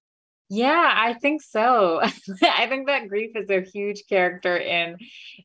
Yeah, 0.49 0.93
I 0.95 1.13
think 1.13 1.41
so. 1.41 1.99
I 2.41 2.67
think 2.67 2.87
that 2.87 3.09
grief 3.09 3.31
is 3.35 3.49
a 3.49 3.61
huge 3.61 4.03
character 4.07 4.55
in 4.57 4.97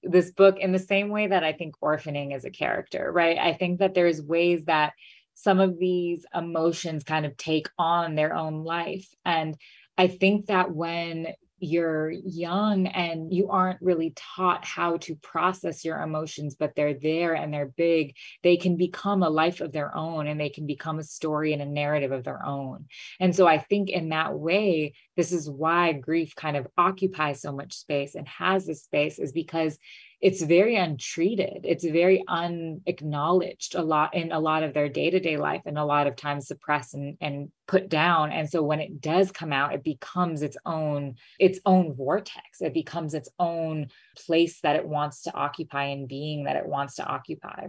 this 0.02 0.30
book 0.30 0.58
in 0.60 0.72
the 0.72 0.78
same 0.78 1.08
way 1.08 1.26
that 1.26 1.42
I 1.42 1.52
think 1.52 1.74
orphaning 1.82 2.34
is 2.36 2.44
a 2.44 2.50
character, 2.50 3.10
right? 3.12 3.36
I 3.38 3.54
think 3.54 3.80
that 3.80 3.94
there's 3.94 4.22
ways 4.22 4.64
that 4.66 4.92
some 5.34 5.58
of 5.58 5.78
these 5.78 6.24
emotions 6.34 7.02
kind 7.02 7.26
of 7.26 7.36
take 7.36 7.68
on 7.78 8.14
their 8.14 8.34
own 8.34 8.62
life. 8.64 9.08
And 9.24 9.56
I 9.98 10.06
think 10.06 10.46
that 10.46 10.72
when 10.72 11.28
you're 11.62 12.10
young 12.10 12.86
and 12.88 13.32
you 13.32 13.48
aren't 13.48 13.80
really 13.80 14.12
taught 14.16 14.64
how 14.64 14.96
to 14.98 15.14
process 15.16 15.84
your 15.84 16.00
emotions, 16.00 16.54
but 16.54 16.74
they're 16.74 16.94
there 16.94 17.34
and 17.34 17.54
they're 17.54 17.72
big, 17.76 18.16
they 18.42 18.56
can 18.56 18.76
become 18.76 19.22
a 19.22 19.30
life 19.30 19.60
of 19.60 19.72
their 19.72 19.96
own 19.96 20.26
and 20.26 20.40
they 20.40 20.50
can 20.50 20.66
become 20.66 20.98
a 20.98 21.04
story 21.04 21.52
and 21.52 21.62
a 21.62 21.66
narrative 21.66 22.12
of 22.12 22.24
their 22.24 22.44
own. 22.44 22.86
And 23.20 23.34
so 23.34 23.46
I 23.46 23.58
think 23.58 23.90
in 23.90 24.08
that 24.08 24.34
way, 24.34 24.94
this 25.16 25.32
is 25.32 25.48
why 25.48 25.92
grief 25.92 26.34
kind 26.34 26.56
of 26.56 26.66
occupies 26.76 27.40
so 27.40 27.52
much 27.52 27.74
space 27.74 28.14
and 28.14 28.26
has 28.26 28.66
this 28.66 28.82
space, 28.82 29.18
is 29.18 29.32
because 29.32 29.78
it's 30.22 30.40
very 30.40 30.76
untreated. 30.76 31.62
It's 31.64 31.84
very 31.84 32.22
unacknowledged 32.28 33.74
a 33.74 33.82
lot 33.82 34.14
in 34.14 34.30
a 34.30 34.38
lot 34.38 34.62
of 34.62 34.72
their 34.72 34.88
day-to-day 34.88 35.36
life 35.36 35.62
and 35.66 35.76
a 35.76 35.84
lot 35.84 36.06
of 36.06 36.14
times 36.14 36.46
suppressed 36.46 36.94
and, 36.94 37.18
and 37.20 37.50
put 37.66 37.88
down. 37.88 38.30
And 38.30 38.48
so 38.48 38.62
when 38.62 38.80
it 38.80 39.00
does 39.00 39.32
come 39.32 39.52
out 39.52 39.74
it 39.74 39.82
becomes 39.82 40.42
its 40.42 40.56
own 40.64 41.16
its 41.40 41.58
own 41.66 41.92
vortex. 41.94 42.60
It 42.60 42.72
becomes 42.72 43.14
its 43.14 43.28
own 43.40 43.88
place 44.16 44.60
that 44.60 44.76
it 44.76 44.86
wants 44.86 45.22
to 45.22 45.34
occupy 45.34 45.86
and 45.86 46.06
being 46.06 46.44
that 46.44 46.56
it 46.56 46.66
wants 46.66 46.94
to 46.96 47.04
occupy. 47.04 47.66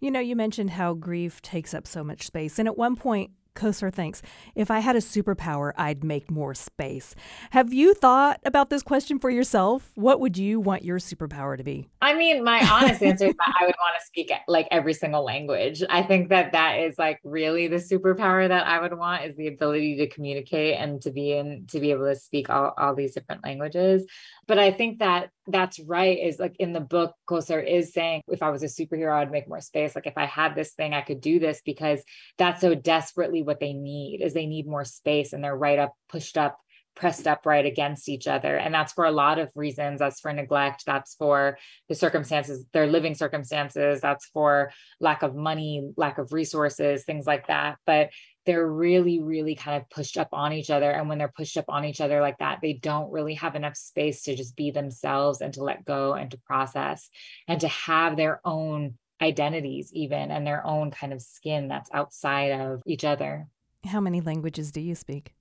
You 0.00 0.10
know, 0.10 0.20
you 0.20 0.34
mentioned 0.34 0.70
how 0.70 0.94
grief 0.94 1.40
takes 1.40 1.72
up 1.72 1.86
so 1.86 2.02
much 2.02 2.24
space. 2.24 2.58
And 2.58 2.66
at 2.66 2.76
one 2.76 2.96
point, 2.96 3.30
Kosar 3.54 3.92
thinks, 3.92 4.22
if 4.54 4.70
I 4.70 4.80
had 4.80 4.96
a 4.96 5.00
superpower, 5.00 5.72
I'd 5.76 6.04
make 6.04 6.30
more 6.30 6.54
space. 6.54 7.14
Have 7.50 7.72
you 7.72 7.94
thought 7.94 8.40
about 8.44 8.70
this 8.70 8.82
question 8.82 9.18
for 9.18 9.30
yourself? 9.30 9.92
What 9.94 10.20
would 10.20 10.36
you 10.36 10.60
want 10.60 10.84
your 10.84 10.98
superpower 10.98 11.56
to 11.56 11.64
be? 11.64 11.88
I 12.02 12.14
mean, 12.14 12.44
my 12.44 12.66
honest 12.70 13.02
answer 13.02 13.26
is 13.26 13.34
that 13.34 13.54
I 13.60 13.64
would 13.64 13.76
want 13.78 13.94
to 13.98 14.06
speak 14.06 14.32
like 14.48 14.68
every 14.70 14.94
single 14.94 15.24
language. 15.24 15.82
I 15.88 16.02
think 16.02 16.28
that 16.30 16.52
that 16.52 16.80
is 16.80 16.98
like 16.98 17.20
really 17.24 17.68
the 17.68 17.76
superpower 17.76 18.48
that 18.48 18.66
I 18.66 18.80
would 18.80 18.96
want 18.96 19.24
is 19.24 19.36
the 19.36 19.48
ability 19.48 19.96
to 19.96 20.08
communicate 20.08 20.78
and 20.78 21.00
to 21.02 21.10
be 21.10 21.32
in 21.32 21.66
to 21.68 21.80
be 21.80 21.90
able 21.90 22.06
to 22.06 22.16
speak 22.16 22.50
all, 22.50 22.74
all 22.76 22.94
these 22.94 23.14
different 23.14 23.44
languages. 23.44 24.04
But 24.46 24.58
I 24.58 24.72
think 24.72 24.98
that 24.98 25.30
that's 25.46 25.78
right 25.80 26.18
is 26.18 26.38
like 26.38 26.56
in 26.58 26.72
the 26.72 26.80
book 26.80 27.14
Kosar 27.28 27.66
is 27.66 27.92
saying 27.92 28.22
if 28.28 28.42
I 28.42 28.50
was 28.50 28.62
a 28.62 28.66
superhero 28.66 29.12
I'd 29.12 29.30
make 29.30 29.48
more 29.48 29.60
space 29.60 29.94
like 29.94 30.06
if 30.06 30.16
I 30.16 30.24
had 30.24 30.54
this 30.54 30.72
thing 30.72 30.94
I 30.94 31.02
could 31.02 31.20
do 31.20 31.38
this 31.38 31.60
because 31.64 32.02
that's 32.38 32.62
so 32.62 32.74
desperately 32.74 33.42
what 33.44 33.60
they 33.60 33.72
need 33.72 34.20
is 34.22 34.34
they 34.34 34.46
need 34.46 34.66
more 34.66 34.84
space 34.84 35.32
and 35.32 35.42
they're 35.42 35.56
right 35.56 35.78
up 35.78 35.94
pushed 36.08 36.36
up 36.36 36.58
pressed 36.94 37.26
up 37.26 37.44
right 37.44 37.66
against 37.66 38.08
each 38.08 38.26
other. 38.26 38.56
And 38.56 38.72
that's 38.72 38.92
for 38.92 39.04
a 39.04 39.10
lot 39.10 39.38
of 39.38 39.50
reasons. 39.54 39.98
That's 39.98 40.20
for 40.20 40.32
neglect. 40.32 40.84
That's 40.86 41.14
for 41.14 41.58
the 41.88 41.94
circumstances 41.94 42.64
their 42.72 42.86
living 42.86 43.14
circumstances. 43.14 44.00
That's 44.00 44.26
for 44.26 44.70
lack 45.00 45.22
of 45.22 45.34
money 45.34 45.90
lack 45.96 46.18
of 46.18 46.32
resources 46.32 47.04
things 47.04 47.26
like 47.26 47.48
that. 47.48 47.76
But 47.86 48.10
they're 48.46 48.70
really, 48.70 49.20
really 49.20 49.54
kind 49.54 49.80
of 49.80 49.88
pushed 49.88 50.18
up 50.18 50.28
on 50.32 50.52
each 50.52 50.70
other. 50.70 50.90
And 50.90 51.08
when 51.08 51.18
they're 51.18 51.32
pushed 51.34 51.56
up 51.56 51.64
on 51.68 51.84
each 51.84 52.00
other 52.00 52.20
like 52.20 52.38
that, 52.38 52.58
they 52.60 52.74
don't 52.74 53.10
really 53.10 53.34
have 53.34 53.56
enough 53.56 53.76
space 53.76 54.22
to 54.24 54.36
just 54.36 54.54
be 54.54 54.70
themselves 54.70 55.40
and 55.40 55.54
to 55.54 55.64
let 55.64 55.84
go 55.84 56.12
and 56.12 56.30
to 56.30 56.38
process 56.46 57.08
and 57.48 57.60
to 57.62 57.68
have 57.68 58.16
their 58.16 58.40
own 58.44 58.98
identities, 59.24 59.92
even 59.92 60.30
and 60.30 60.46
their 60.46 60.64
own 60.66 60.90
kind 60.90 61.12
of 61.12 61.20
skin 61.20 61.68
that's 61.68 61.90
outside 61.92 62.52
of 62.52 62.82
each 62.86 63.04
other. 63.04 63.48
How 63.84 64.00
many 64.00 64.20
languages 64.20 64.70
do 64.70 64.80
you 64.80 64.94
speak? 64.94 65.34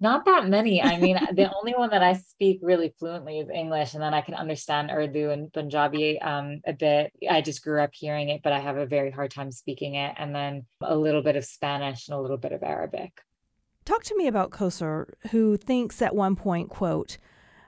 Not 0.00 0.24
that 0.24 0.48
many. 0.48 0.82
I 0.82 0.98
mean, 1.04 1.18
the 1.32 1.52
only 1.54 1.74
one 1.74 1.90
that 1.90 2.02
I 2.02 2.14
speak 2.14 2.60
really 2.62 2.94
fluently 2.98 3.38
is 3.38 3.48
English, 3.48 3.94
and 3.94 4.02
then 4.02 4.14
I 4.14 4.20
can 4.20 4.34
understand 4.34 4.90
Urdu 4.90 5.30
and 5.30 5.52
Punjabi 5.52 6.20
um, 6.20 6.60
a 6.66 6.72
bit. 6.72 7.12
I 7.28 7.40
just 7.40 7.62
grew 7.62 7.80
up 7.80 7.90
hearing 7.92 8.28
it, 8.28 8.42
but 8.42 8.52
I 8.52 8.60
have 8.60 8.76
a 8.76 8.86
very 8.86 9.10
hard 9.10 9.30
time 9.30 9.50
speaking 9.50 9.94
it. 9.94 10.14
And 10.16 10.34
then 10.34 10.66
a 10.80 10.96
little 10.96 11.22
bit 11.22 11.36
of 11.36 11.44
Spanish 11.44 12.08
and 12.08 12.16
a 12.16 12.20
little 12.20 12.36
bit 12.36 12.52
of 12.52 12.62
Arabic. 12.62 13.12
Talk 13.84 14.02
to 14.04 14.16
me 14.16 14.26
about 14.26 14.50
Kosar, 14.50 15.12
who 15.30 15.56
thinks 15.56 16.00
at 16.00 16.14
one 16.14 16.36
point, 16.36 16.70
quote, 16.70 17.18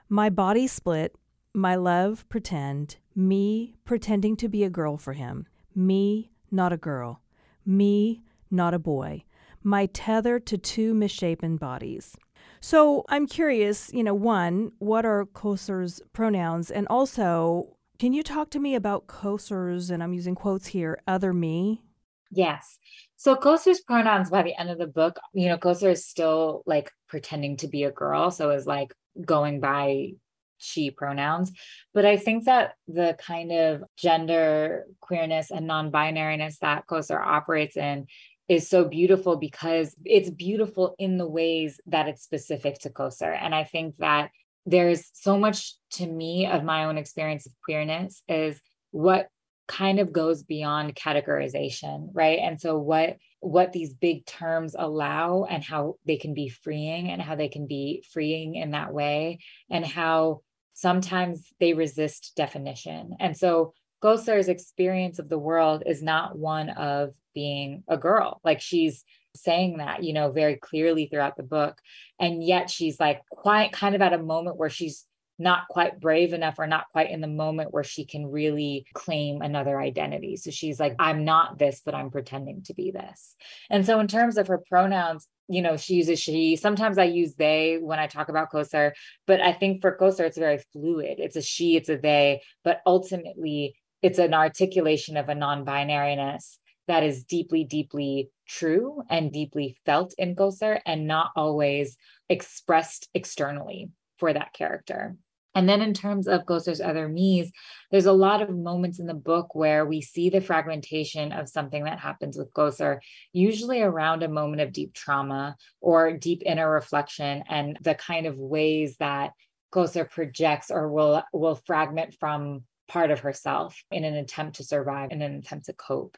my 0.09 0.29
body 0.29 0.67
split, 0.67 1.15
my 1.53 1.75
love 1.75 2.27
pretend, 2.29 2.97
me 3.15 3.75
pretending 3.83 4.35
to 4.37 4.47
be 4.47 4.63
a 4.63 4.69
girl 4.69 4.97
for 4.97 5.13
him, 5.13 5.47
me 5.77 6.31
not 6.51 6.73
a 6.73 6.77
girl, 6.77 7.21
me 7.65 8.21
not 8.51 8.73
a 8.73 8.79
boy 8.79 9.23
my 9.67 9.85
tether 9.87 10.39
to 10.39 10.57
two 10.57 10.93
misshapen 10.93 11.57
bodies. 11.57 12.15
So 12.61 13.03
I'm 13.09 13.27
curious, 13.27 13.91
you 13.93 14.03
know, 14.03 14.13
one, 14.13 14.71
what 14.79 15.05
are 15.05 15.25
Kosar's 15.25 16.01
pronouns? 16.13 16.71
And 16.71 16.87
also, 16.87 17.75
can 17.99 18.13
you 18.13 18.23
talk 18.23 18.49
to 18.51 18.59
me 18.59 18.75
about 18.75 19.07
Kosar's, 19.07 19.89
and 19.89 20.01
I'm 20.01 20.13
using 20.13 20.35
quotes 20.35 20.67
here, 20.67 21.01
other 21.05 21.33
me? 21.33 21.83
Yes. 22.31 22.79
So 23.17 23.35
Kosar's 23.35 23.81
pronouns 23.81 24.29
by 24.29 24.43
the 24.43 24.57
end 24.57 24.69
of 24.69 24.77
the 24.77 24.87
book, 24.87 25.19
you 25.33 25.47
know, 25.49 25.57
Kosar 25.57 25.91
is 25.91 26.05
still 26.05 26.63
like 26.65 26.91
pretending 27.07 27.57
to 27.57 27.67
be 27.67 27.83
a 27.83 27.91
girl. 27.91 28.31
So 28.31 28.51
is 28.51 28.65
like 28.65 28.93
going 29.23 29.59
by 29.59 30.11
she 30.57 30.91
pronouns. 30.91 31.51
But 31.93 32.05
I 32.05 32.17
think 32.17 32.45
that 32.45 32.73
the 32.87 33.17
kind 33.19 33.51
of 33.51 33.83
gender 33.97 34.85
queerness 35.01 35.51
and 35.51 35.67
non-binariness 35.67 36.59
that 36.59 36.85
Kosar 36.87 37.23
operates 37.25 37.77
in 37.77 38.07
is 38.47 38.69
so 38.69 38.85
beautiful 38.85 39.37
because 39.37 39.95
it's 40.05 40.29
beautiful 40.29 40.95
in 40.97 41.17
the 41.17 41.27
ways 41.27 41.81
that 41.87 42.07
it's 42.07 42.23
specific 42.23 42.79
to 42.79 42.89
Kosar. 42.89 43.37
And 43.39 43.53
I 43.53 43.63
think 43.63 43.97
that 43.97 44.31
there's 44.65 45.09
so 45.13 45.37
much 45.37 45.75
to 45.91 46.05
me 46.05 46.45
of 46.45 46.63
my 46.63 46.85
own 46.85 46.97
experience 46.97 47.45
of 47.45 47.53
queerness 47.63 48.21
is 48.27 48.59
what 48.91 49.29
kind 49.67 49.99
of 49.99 50.13
goes 50.13 50.43
beyond 50.43 50.95
categorization 50.95 52.09
right 52.13 52.39
and 52.39 52.59
so 52.59 52.77
what 52.77 53.17
what 53.41 53.73
these 53.73 53.93
big 53.93 54.25
terms 54.25 54.75
allow 54.77 55.43
and 55.43 55.63
how 55.63 55.95
they 56.05 56.15
can 56.15 56.33
be 56.33 56.47
freeing 56.47 57.09
and 57.09 57.21
how 57.21 57.35
they 57.35 57.49
can 57.49 57.67
be 57.67 58.03
freeing 58.11 58.55
in 58.55 58.71
that 58.71 58.93
way 58.93 59.39
and 59.69 59.85
how 59.85 60.39
sometimes 60.77 61.51
they 61.59 61.73
resist 61.73 62.33
definition 62.35 63.15
and 63.19 63.35
so 63.35 63.73
Kosar's 64.01 64.47
experience 64.47 65.17
of 65.19 65.29
the 65.29 65.39
world 65.39 65.83
is 65.85 66.03
not 66.03 66.37
one 66.37 66.69
of 66.69 67.13
being 67.33 67.83
a 67.87 67.97
girl. 67.97 68.39
Like 68.43 68.61
she's 68.61 69.03
saying 69.35 69.77
that, 69.77 70.03
you 70.03 70.13
know, 70.13 70.31
very 70.31 70.55
clearly 70.55 71.07
throughout 71.07 71.37
the 71.37 71.43
book. 71.43 71.77
And 72.19 72.43
yet 72.43 72.69
she's 72.69 72.99
like 72.99 73.21
quite 73.29 73.71
kind 73.71 73.95
of 73.95 74.01
at 74.01 74.13
a 74.13 74.17
moment 74.17 74.57
where 74.57 74.69
she's 74.69 75.05
not 75.39 75.67
quite 75.69 75.99
brave 75.99 76.33
enough 76.33 76.57
or 76.57 76.65
not 76.65 76.85
quite 76.91 77.11
in 77.11 77.21
the 77.21 77.27
moment 77.27 77.71
where 77.71 77.83
she 77.83 78.05
can 78.05 78.25
really 78.25 78.85
claim 78.93 79.41
another 79.41 79.79
identity. 79.79 80.35
So 80.35 80.49
she's 80.49 80.79
like, 80.79 80.95
I'm 80.97 81.25
not 81.25 81.59
this, 81.59 81.81
but 81.85 81.93
I'm 81.93 82.09
pretending 82.09 82.63
to 82.63 82.73
be 82.73 82.89
this. 82.89 83.35
And 83.69 83.85
so, 83.85 83.99
in 83.99 84.07
terms 84.07 84.37
of 84.37 84.47
her 84.47 84.57
pronouns, 84.57 85.27
you 85.47 85.61
know, 85.61 85.77
she 85.77 85.95
uses 85.95 86.19
she. 86.19 86.55
Sometimes 86.55 86.97
I 86.97 87.05
use 87.05 87.35
they 87.35 87.77
when 87.81 87.99
I 87.99 88.07
talk 88.07 88.29
about 88.29 88.51
Kosar, 88.51 88.91
but 89.25 89.41
I 89.41 89.53
think 89.53 89.81
for 89.81 89.97
Kosar, 89.97 90.25
it's 90.25 90.37
very 90.37 90.59
fluid. 90.73 91.19
It's 91.19 91.35
a 91.35 91.41
she, 91.41 91.75
it's 91.75 91.89
a 91.89 91.97
they, 91.97 92.41
but 92.63 92.81
ultimately, 92.85 93.75
it's 94.01 94.19
an 94.19 94.33
articulation 94.33 95.17
of 95.17 95.29
a 95.29 95.35
non 95.35 95.65
binariness 95.65 96.57
that 96.87 97.03
is 97.03 97.23
deeply, 97.23 97.63
deeply 97.63 98.29
true 98.47 99.01
and 99.09 99.31
deeply 99.31 99.77
felt 99.85 100.13
in 100.17 100.35
Kosar 100.35 100.79
and 100.85 101.07
not 101.07 101.31
always 101.35 101.97
expressed 102.29 103.09
externally 103.13 103.89
for 104.17 104.33
that 104.33 104.53
character. 104.53 105.15
And 105.55 105.67
then 105.67 105.81
in 105.81 105.93
terms 105.93 106.27
of 106.27 106.45
Kosar's 106.45 106.81
other 106.81 107.07
me's, 107.07 107.51
there's 107.89 108.05
a 108.05 108.11
lot 108.11 108.41
of 108.41 108.49
moments 108.49 108.99
in 108.99 109.07
the 109.07 109.13
book 109.13 109.55
where 109.55 109.85
we 109.85 110.01
see 110.01 110.29
the 110.29 110.41
fragmentation 110.41 111.31
of 111.31 111.49
something 111.49 111.85
that 111.85 111.99
happens 111.99 112.37
with 112.37 112.53
Kosar, 112.53 112.99
usually 113.33 113.81
around 113.81 114.21
a 114.21 114.27
moment 114.27 114.61
of 114.61 114.71
deep 114.71 114.93
trauma 114.93 115.55
or 115.81 116.13
deep 116.13 116.43
inner 116.45 116.69
reflection 116.69 117.43
and 117.49 117.77
the 117.81 117.95
kind 117.95 118.27
of 118.27 118.37
ways 118.37 118.97
that 118.97 119.31
Kosar 119.73 120.09
projects 120.09 120.69
or 120.71 120.91
will 120.91 121.23
will 121.33 121.55
fragment 121.55 122.15
from 122.19 122.63
part 122.87 123.11
of 123.11 123.19
herself 123.19 123.83
in 123.91 124.03
an 124.03 124.15
attempt 124.15 124.57
to 124.57 124.63
survive, 124.63 125.11
in 125.11 125.21
an 125.21 125.35
attempt 125.35 125.65
to 125.65 125.73
cope. 125.73 126.17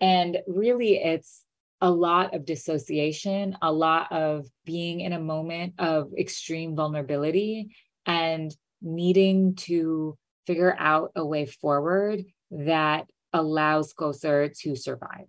And 0.00 0.38
really, 0.46 0.96
it's 0.96 1.42
a 1.80 1.90
lot 1.90 2.34
of 2.34 2.46
dissociation, 2.46 3.56
a 3.60 3.72
lot 3.72 4.10
of 4.10 4.46
being 4.64 5.00
in 5.00 5.12
a 5.12 5.20
moment 5.20 5.74
of 5.78 6.12
extreme 6.18 6.74
vulnerability 6.74 7.74
and 8.06 8.54
needing 8.82 9.54
to 9.56 10.16
figure 10.46 10.74
out 10.78 11.12
a 11.16 11.24
way 11.24 11.46
forward 11.46 12.24
that 12.50 13.06
allows 13.32 13.92
Kosar 13.92 14.56
to 14.60 14.76
survive. 14.76 15.26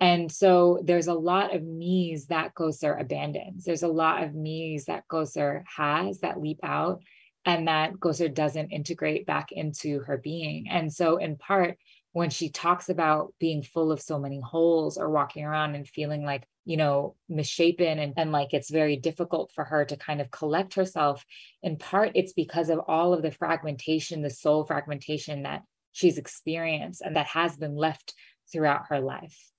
And 0.00 0.30
so 0.30 0.80
there's 0.84 1.06
a 1.06 1.14
lot 1.14 1.54
of 1.54 1.62
me's 1.62 2.26
that 2.26 2.54
Kosar 2.54 3.00
abandons. 3.00 3.64
There's 3.64 3.82
a 3.82 3.88
lot 3.88 4.22
of 4.22 4.34
me's 4.34 4.86
that 4.86 5.04
Kosar 5.10 5.62
has 5.76 6.20
that 6.20 6.40
leap 6.40 6.58
out 6.62 7.02
and 7.46 7.68
that 7.68 7.94
Kosar 7.94 8.32
doesn't 8.32 8.70
integrate 8.70 9.26
back 9.26 9.52
into 9.52 10.00
her 10.00 10.16
being. 10.16 10.66
And 10.68 10.92
so, 10.92 11.18
in 11.18 11.36
part, 11.36 11.78
when 12.12 12.30
she 12.30 12.48
talks 12.48 12.88
about 12.88 13.34
being 13.38 13.62
full 13.62 13.92
of 13.92 14.00
so 14.00 14.18
many 14.18 14.40
holes 14.40 14.98
or 14.98 15.10
walking 15.10 15.44
around 15.44 15.74
and 15.74 15.86
feeling 15.86 16.24
like, 16.24 16.44
you 16.64 16.76
know, 16.76 17.14
misshapen 17.28 17.98
and, 17.98 18.14
and 18.16 18.32
like 18.32 18.54
it's 18.54 18.70
very 18.70 18.96
difficult 18.96 19.52
for 19.54 19.64
her 19.64 19.84
to 19.84 19.96
kind 19.96 20.20
of 20.20 20.30
collect 20.30 20.74
herself, 20.74 21.24
in 21.62 21.76
part, 21.76 22.12
it's 22.14 22.32
because 22.32 22.70
of 22.70 22.80
all 22.88 23.12
of 23.12 23.22
the 23.22 23.30
fragmentation, 23.30 24.22
the 24.22 24.30
soul 24.30 24.64
fragmentation 24.64 25.42
that 25.42 25.62
she's 25.92 26.18
experienced 26.18 27.02
and 27.02 27.16
that 27.16 27.26
has 27.26 27.56
been 27.56 27.76
left 27.76 28.14
throughout 28.50 28.86
her 28.88 29.00
life. 29.00 29.52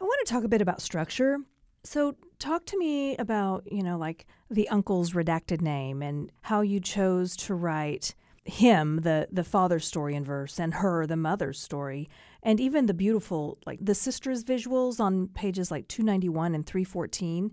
I 0.00 0.04
want 0.04 0.26
to 0.26 0.32
talk 0.32 0.44
a 0.44 0.48
bit 0.48 0.62
about 0.62 0.82
structure. 0.82 1.38
So, 1.84 2.16
talk 2.38 2.66
to 2.66 2.78
me 2.78 3.16
about, 3.16 3.70
you 3.70 3.82
know, 3.82 3.96
like 3.96 4.26
the 4.50 4.68
uncle's 4.68 5.12
redacted 5.12 5.60
name 5.60 6.02
and 6.02 6.30
how 6.42 6.60
you 6.60 6.80
chose 6.80 7.36
to 7.36 7.54
write 7.54 8.14
him 8.44 9.00
the 9.02 9.28
the 9.30 9.44
father's 9.44 9.84
story 9.84 10.14
in 10.14 10.24
verse 10.24 10.60
and 10.60 10.74
her 10.74 11.04
the 11.06 11.16
mother's 11.16 11.60
story 11.60 12.08
and 12.46 12.60
even 12.60 12.86
the 12.86 12.94
beautiful 12.94 13.58
like 13.66 13.78
the 13.82 13.94
sisters 13.94 14.44
visuals 14.44 15.00
on 15.00 15.28
pages 15.28 15.70
like 15.70 15.86
291 15.88 16.54
and 16.54 16.64
314 16.64 17.52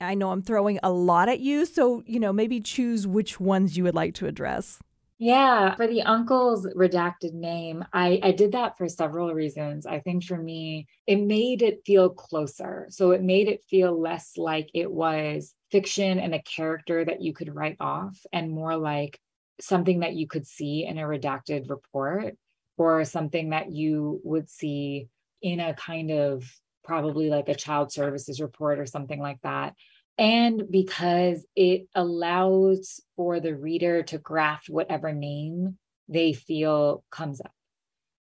i 0.00 0.14
know 0.14 0.30
i'm 0.30 0.40
throwing 0.40 0.78
a 0.82 0.90
lot 0.90 1.28
at 1.28 1.40
you 1.40 1.66
so 1.66 2.02
you 2.06 2.18
know 2.18 2.32
maybe 2.32 2.60
choose 2.60 3.06
which 3.06 3.38
ones 3.38 3.76
you 3.76 3.84
would 3.84 3.94
like 3.94 4.14
to 4.14 4.26
address 4.26 4.78
yeah, 5.22 5.74
for 5.74 5.86
the 5.86 6.00
uncle's 6.00 6.66
redacted 6.68 7.34
name, 7.34 7.84
I, 7.92 8.18
I 8.22 8.32
did 8.32 8.52
that 8.52 8.78
for 8.78 8.88
several 8.88 9.34
reasons. 9.34 9.84
I 9.84 10.00
think 10.00 10.24
for 10.24 10.38
me, 10.38 10.86
it 11.06 11.16
made 11.16 11.60
it 11.60 11.82
feel 11.84 12.08
closer. 12.08 12.86
So 12.88 13.10
it 13.10 13.22
made 13.22 13.46
it 13.46 13.62
feel 13.68 14.00
less 14.00 14.38
like 14.38 14.70
it 14.72 14.90
was 14.90 15.54
fiction 15.70 16.18
and 16.18 16.34
a 16.34 16.40
character 16.40 17.04
that 17.04 17.20
you 17.20 17.34
could 17.34 17.54
write 17.54 17.76
off 17.80 18.18
and 18.32 18.50
more 18.50 18.78
like 18.78 19.20
something 19.60 20.00
that 20.00 20.14
you 20.14 20.26
could 20.26 20.46
see 20.46 20.86
in 20.86 20.96
a 20.96 21.02
redacted 21.02 21.68
report 21.68 22.34
or 22.80 23.04
something 23.04 23.50
that 23.50 23.70
you 23.70 24.22
would 24.24 24.48
see 24.48 25.06
in 25.42 25.60
a 25.60 25.74
kind 25.74 26.10
of 26.10 26.50
probably 26.82 27.28
like 27.28 27.50
a 27.50 27.54
child 27.54 27.92
services 27.92 28.40
report 28.40 28.78
or 28.78 28.86
something 28.86 29.20
like 29.20 29.38
that. 29.42 29.74
And 30.16 30.62
because 30.70 31.44
it 31.54 31.88
allows 31.94 33.02
for 33.16 33.38
the 33.38 33.54
reader 33.54 34.02
to 34.04 34.16
graft 34.16 34.70
whatever 34.70 35.12
name 35.12 35.76
they 36.08 36.32
feel 36.32 37.04
comes 37.10 37.42
up. 37.42 37.52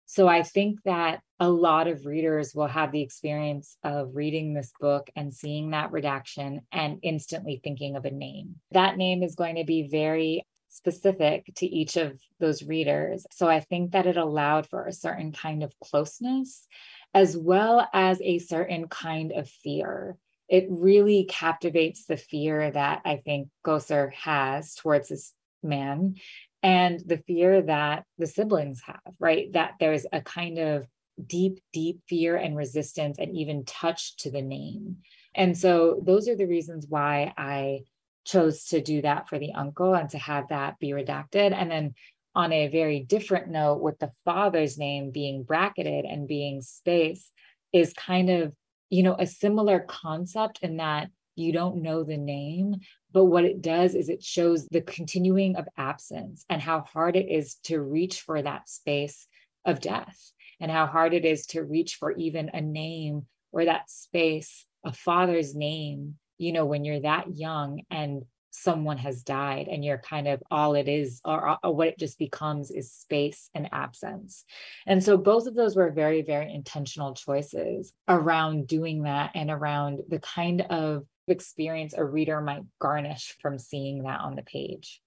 So 0.06 0.26
I 0.26 0.42
think 0.42 0.82
that 0.84 1.20
a 1.38 1.48
lot 1.48 1.86
of 1.86 2.04
readers 2.04 2.52
will 2.52 2.66
have 2.66 2.90
the 2.90 3.02
experience 3.02 3.76
of 3.84 4.16
reading 4.16 4.54
this 4.54 4.72
book 4.80 5.08
and 5.14 5.32
seeing 5.32 5.70
that 5.70 5.92
redaction 5.92 6.62
and 6.72 6.98
instantly 7.02 7.60
thinking 7.62 7.94
of 7.94 8.04
a 8.04 8.10
name. 8.10 8.56
That 8.72 8.96
name 8.96 9.22
is 9.22 9.36
going 9.36 9.54
to 9.54 9.64
be 9.64 9.86
very 9.86 10.44
specific 10.78 11.52
to 11.56 11.66
each 11.66 11.96
of 11.96 12.18
those 12.38 12.62
readers. 12.62 13.26
So 13.32 13.48
I 13.48 13.60
think 13.60 13.92
that 13.92 14.06
it 14.06 14.16
allowed 14.16 14.68
for 14.68 14.86
a 14.86 14.92
certain 14.92 15.32
kind 15.32 15.62
of 15.62 15.74
closeness 15.80 16.66
as 17.14 17.36
well 17.36 17.86
as 17.92 18.20
a 18.22 18.38
certain 18.38 18.86
kind 18.88 19.32
of 19.32 19.48
fear. 19.48 20.16
It 20.48 20.66
really 20.70 21.24
captivates 21.28 22.04
the 22.04 22.16
fear 22.16 22.70
that 22.70 23.02
I 23.04 23.16
think 23.16 23.48
Kosar 23.66 24.12
has 24.14 24.74
towards 24.74 25.08
this 25.08 25.34
man 25.62 26.14
and 26.62 27.00
the 27.04 27.18
fear 27.18 27.60
that 27.62 28.04
the 28.18 28.26
siblings 28.26 28.80
have, 28.86 29.14
right? 29.18 29.52
That 29.52 29.74
there's 29.80 30.06
a 30.12 30.20
kind 30.20 30.58
of 30.58 30.86
deep, 31.26 31.60
deep 31.72 32.00
fear 32.08 32.36
and 32.36 32.56
resistance 32.56 33.18
and 33.18 33.36
even 33.36 33.64
touch 33.64 34.16
to 34.18 34.30
the 34.30 34.42
name. 34.42 34.98
And 35.34 35.58
so 35.58 36.00
those 36.04 36.28
are 36.28 36.36
the 36.36 36.46
reasons 36.46 36.86
why 36.88 37.32
I 37.36 37.80
chose 38.28 38.64
to 38.66 38.80
do 38.80 39.02
that 39.02 39.28
for 39.28 39.38
the 39.38 39.52
uncle 39.52 39.94
and 39.94 40.10
to 40.10 40.18
have 40.18 40.48
that 40.48 40.78
be 40.78 40.90
redacted. 40.90 41.52
And 41.52 41.70
then 41.70 41.94
on 42.34 42.52
a 42.52 42.68
very 42.68 43.00
different 43.00 43.48
note, 43.48 43.80
with 43.80 43.98
the 43.98 44.12
father's 44.24 44.78
name 44.78 45.10
being 45.10 45.42
bracketed 45.42 46.04
and 46.04 46.28
being 46.28 46.60
space, 46.60 47.30
is 47.72 47.92
kind 47.94 48.30
of, 48.30 48.52
you 48.90 49.02
know, 49.02 49.16
a 49.18 49.26
similar 49.26 49.80
concept 49.80 50.60
in 50.62 50.76
that 50.76 51.08
you 51.36 51.52
don't 51.52 51.82
know 51.82 52.02
the 52.02 52.16
name, 52.16 52.76
but 53.12 53.26
what 53.26 53.44
it 53.44 53.62
does 53.62 53.94
is 53.94 54.08
it 54.08 54.22
shows 54.22 54.66
the 54.66 54.80
continuing 54.80 55.56
of 55.56 55.68
absence 55.76 56.44
and 56.48 56.60
how 56.60 56.80
hard 56.80 57.16
it 57.16 57.28
is 57.30 57.54
to 57.64 57.80
reach 57.80 58.20
for 58.22 58.42
that 58.42 58.68
space 58.68 59.26
of 59.64 59.80
death 59.80 60.32
and 60.60 60.70
how 60.70 60.86
hard 60.86 61.14
it 61.14 61.24
is 61.24 61.46
to 61.46 61.62
reach 61.62 61.96
for 61.96 62.12
even 62.12 62.50
a 62.52 62.60
name 62.60 63.26
or 63.52 63.64
that 63.64 63.88
space, 63.88 64.66
a 64.84 64.92
father's 64.92 65.54
name, 65.54 66.16
you 66.38 66.52
know, 66.52 66.64
when 66.64 66.84
you're 66.84 67.00
that 67.00 67.36
young 67.36 67.82
and 67.90 68.24
someone 68.50 68.96
has 68.96 69.22
died 69.22 69.68
and 69.68 69.84
you're 69.84 69.98
kind 69.98 70.26
of 70.26 70.42
all 70.50 70.74
it 70.74 70.88
is 70.88 71.20
or, 71.24 71.58
or, 71.62 71.74
what 71.74 71.88
it 71.88 71.98
just 71.98 72.18
becomes 72.18 72.70
is 72.70 72.90
space 72.90 73.50
and 73.54 73.68
absence. 73.72 74.44
And 74.86 75.02
so 75.04 75.16
both 75.16 75.46
of 75.46 75.54
those 75.54 75.76
were 75.76 75.90
very 75.90 76.22
very 76.22 76.52
intentional 76.52 77.14
choices 77.14 77.92
around 78.08 78.66
doing 78.66 79.02
that 79.02 79.32
and 79.34 79.50
around 79.50 80.00
the 80.08 80.18
kind 80.20 80.62
of 80.62 81.04
experience 81.28 81.94
a 81.94 82.04
reader 82.04 82.40
might 82.40 82.62
garnish 82.78 83.36
from 83.40 83.58
seeing 83.58 84.04
that 84.04 84.20
on 84.20 84.34
the 84.34 84.42
page. 84.42 85.02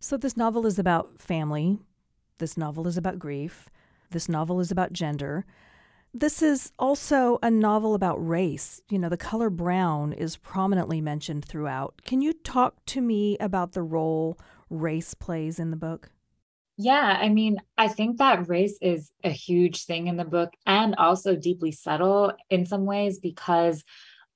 So 0.00 0.16
this 0.16 0.36
novel 0.36 0.66
is 0.66 0.78
about 0.78 1.20
family. 1.20 1.78
This 2.38 2.56
novel 2.56 2.86
is 2.86 2.96
about 2.96 3.18
grief. 3.18 3.68
This 4.10 4.28
novel 4.28 4.60
is 4.60 4.70
about 4.70 4.92
gender 4.92 5.44
this 6.14 6.42
is 6.42 6.70
also 6.78 7.38
a 7.42 7.50
novel 7.50 7.94
about 7.94 8.26
race. 8.26 8.80
You 8.88 9.00
know, 9.00 9.08
the 9.08 9.16
color 9.16 9.50
brown 9.50 10.12
is 10.12 10.36
prominently 10.36 11.00
mentioned 11.00 11.44
throughout. 11.44 12.02
Can 12.04 12.22
you 12.22 12.32
talk 12.32 12.86
to 12.86 13.00
me 13.00 13.36
about 13.38 13.72
the 13.72 13.82
role 13.82 14.38
race 14.70 15.12
plays 15.12 15.58
in 15.58 15.70
the 15.70 15.76
book? 15.76 16.10
Yeah, 16.76 17.18
I 17.20 17.28
mean, 17.28 17.58
I 17.76 17.88
think 17.88 18.18
that 18.18 18.48
race 18.48 18.78
is 18.80 19.10
a 19.22 19.30
huge 19.30 19.84
thing 19.84 20.06
in 20.06 20.16
the 20.16 20.24
book 20.24 20.54
and 20.66 20.94
also 20.96 21.36
deeply 21.36 21.72
subtle 21.72 22.32
in 22.48 22.64
some 22.64 22.84
ways 22.84 23.18
because 23.18 23.84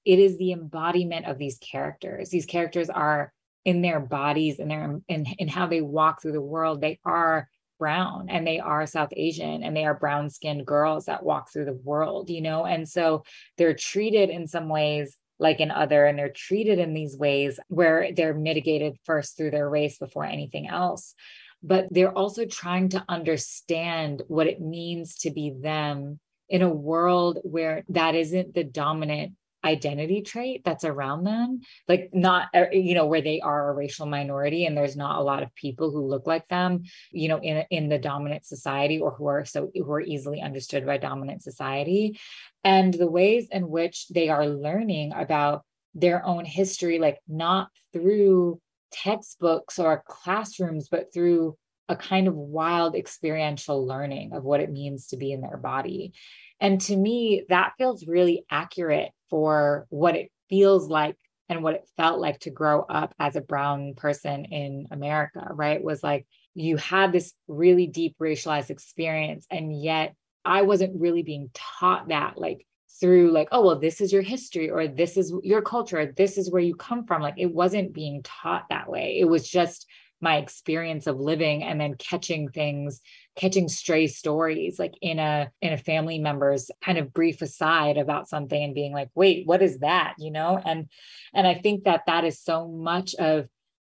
it 0.05 0.19
is 0.19 0.37
the 0.39 0.53
embodiment 0.53 1.27
of 1.27 1.39
these 1.39 1.59
characters. 1.59 2.31
These 2.31 2.47
characters 2.47 2.91
are 2.91 3.33
in 3.65 3.83
their 3.83 4.01
bodies 4.01 4.59
and 4.59 4.71
their 4.71 5.01
in, 5.09 5.27
in 5.39 5.49
how 5.49 5.67
they 5.67 5.81
walk 5.81 6.23
through 6.23 6.33
the 6.33 6.41
world. 6.41 6.81
They 6.81 6.99
are 7.05 7.49
brown 7.79 8.29
and 8.29 8.47
they 8.47 8.59
are 8.61 8.87
South 8.87 9.11
Asian 9.13 9.63
and 9.63 9.77
they 9.77 9.85
are 9.85 9.95
brown 9.95 10.31
skinned 10.31 10.67
girls 10.67 11.07
that 11.07 11.23
walk 11.23 11.53
through 11.53 11.67
the 11.67 11.81
world, 11.85 12.31
you 12.31 12.41
know? 12.41 12.65
And 12.65 12.89
so 12.89 13.25
they're 13.57 13.75
treated 13.75 14.31
in 14.31 14.47
some 14.47 14.69
ways 14.69 15.17
like 15.39 15.61
an 15.61 15.71
other 15.71 16.05
and 16.05 16.19
they're 16.19 16.29
treated 16.29 16.79
in 16.79 16.95
these 16.95 17.17
ways 17.17 17.61
where 17.69 18.13
they're 18.13 18.35
mitigated 18.35 18.97
first 19.05 19.37
through 19.37 19.53
their 19.53 19.69
race 19.69 19.99
before 19.99 20.25
anything 20.25 20.69
else. 20.69 21.15
But 21.63 21.89
they're 21.91 22.17
also 22.17 22.45
trying 22.45 22.91
to 22.91 23.05
understand 23.09 24.23
what 24.29 24.47
it 24.47 24.61
means 24.61 25.17
to 25.19 25.31
be 25.31 25.51
them 25.51 26.21
in 26.49 26.63
a 26.63 26.69
world 26.69 27.39
where 27.43 27.85
that 27.91 28.15
isn't 28.15 28.55
the 28.55 28.65
dominant 28.65 29.33
identity 29.65 30.23
trait 30.23 30.63
that's 30.65 30.85
around 30.85 31.25
them 31.25 31.61
like 31.89 32.11
not 32.13 32.47
uh, 32.55 32.67
you 32.71 32.95
know 32.95 33.07
where 33.07 33.21
they 33.21 33.41
are 33.41 33.71
a 33.71 33.75
racial 33.75 34.07
minority 34.07 34.67
and 34.67 34.77
there's 34.77 34.97
not 34.97 35.19
a 35.19 35.23
lot 35.23 35.43
of 35.43 35.55
people 35.55 35.91
who 35.91 36.07
look 36.07 36.27
like 36.27 36.47
them 36.49 36.83
you 37.11 37.29
know 37.29 37.41
in 37.41 37.65
in 37.71 37.89
the 37.89 37.99
dominant 37.99 38.47
society 38.47 39.01
or 39.01 39.11
who 39.11 39.27
are 39.27 39.45
so 39.45 39.71
who 39.75 39.91
are 39.91 40.01
easily 40.01 40.41
understood 40.41 40.87
by 40.87 40.97
dominant 40.97 41.43
society. 41.43 42.19
And 42.65 42.93
the 42.93 43.11
ways 43.11 43.49
in 43.51 43.69
which 43.69 44.09
they 44.09 44.29
are 44.29 44.47
learning 44.47 45.13
about 45.13 45.65
their 45.95 46.25
own 46.25 46.45
history 46.45 46.99
like 46.99 47.19
not 47.27 47.69
through 47.93 48.61
textbooks 48.93 49.79
or 49.79 50.03
classrooms 50.07 50.89
but 50.89 51.13
through 51.13 51.57
a 51.89 51.97
kind 51.97 52.29
of 52.29 52.35
wild 52.35 52.95
experiential 52.95 53.87
learning 53.87 54.33
of 54.35 54.45
what 54.45 54.61
it 54.61 54.71
means 54.71 55.09
to 55.09 55.17
be 55.17 55.33
in 55.33 55.41
their 55.41 55.57
body. 55.57 56.13
And 56.61 56.81
to 56.83 56.97
me, 56.97 57.45
that 57.49 57.73
feels 57.79 58.07
really 58.07 58.45
accurate 58.51 59.11
for 59.31 59.87
what 59.91 60.17
it 60.17 60.31
feels 60.49 60.89
like 60.89 61.17
and 61.49 61.63
what 61.63 61.75
it 61.75 61.89
felt 61.97 62.21
like 62.21 62.41
to 62.41 62.51
grow 62.51 62.83
up 62.83 63.15
as 63.19 63.37
a 63.37 63.41
brown 63.41 63.95
person 63.95 64.45
in 64.45 64.87
America, 64.91 65.49
right? 65.53 65.83
Was 65.83 66.03
like 66.03 66.27
you 66.55 66.77
had 66.77 67.13
this 67.13 67.33
really 67.47 67.87
deep 67.87 68.17
racialized 68.21 68.71
experience, 68.71 69.47
and 69.51 69.81
yet 69.81 70.15
I 70.45 70.63
wasn't 70.63 71.01
really 71.01 71.23
being 71.23 71.51
taught 71.55 72.09
that, 72.09 72.39
like 72.39 72.67
through 73.01 73.31
like, 73.31 73.49
oh, 73.53 73.65
well, 73.65 73.79
this 73.79 74.01
is 74.01 74.13
your 74.13 74.23
history, 74.23 74.71
or 74.71 74.89
this 74.89 75.17
is 75.17 75.33
your 75.43 75.63
culture, 75.63 76.13
this 76.17 76.37
is 76.37 76.51
where 76.51 76.63
you 76.63 76.75
come 76.75 77.07
from. 77.07 77.23
Like 77.23 77.39
it 77.39 77.53
wasn't 77.53 77.95
being 77.95 78.23
taught 78.23 78.65
that 78.71 78.91
way. 78.91 79.19
It 79.21 79.27
was 79.27 79.49
just 79.49 79.87
my 80.21 80.37
experience 80.37 81.07
of 81.07 81.19
living 81.19 81.63
and 81.63 81.81
then 81.81 81.95
catching 81.95 82.49
things 82.49 83.01
catching 83.37 83.69
stray 83.69 84.07
stories 84.07 84.79
like 84.79 84.95
in 85.01 85.19
a 85.19 85.51
in 85.63 85.73
a 85.73 85.79
family 85.79 86.19
member's 86.19 86.71
kind 86.83 86.99
of 86.99 87.13
brief 87.13 87.41
aside 87.41 87.97
about 87.97 88.29
something 88.29 88.63
and 88.63 88.75
being 88.75 88.93
like 88.93 89.09
wait 89.15 89.47
what 89.47 89.63
is 89.63 89.79
that? 89.79 90.15
You 90.19 90.31
know? 90.31 90.61
And 90.65 90.89
and 91.35 91.47
i 91.47 91.55
think 91.55 91.85
that 91.85 92.03
that 92.07 92.25
is 92.25 92.41
so 92.41 92.69
much 92.69 93.15
of 93.17 93.49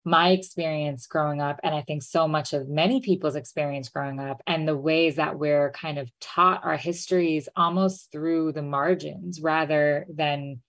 my 0.04 0.30
experience 0.30 1.06
growing 1.06 1.40
up 1.40 1.60
and 1.62 1.74
i 1.74 1.82
think 1.82 2.02
so 2.02 2.26
much 2.26 2.52
of 2.52 2.68
many 2.68 3.00
people's 3.00 3.36
experience 3.36 3.88
growing 3.90 4.18
up 4.18 4.42
and 4.46 4.66
the 4.66 4.76
ways 4.76 5.16
that 5.16 5.38
we're 5.38 5.70
kind 5.72 5.98
of 5.98 6.10
taught 6.20 6.64
our 6.64 6.76
histories 6.76 7.48
almost 7.54 8.10
through 8.10 8.52
the 8.52 8.62
margins 8.62 9.40
rather 9.40 10.06
than 10.12 10.60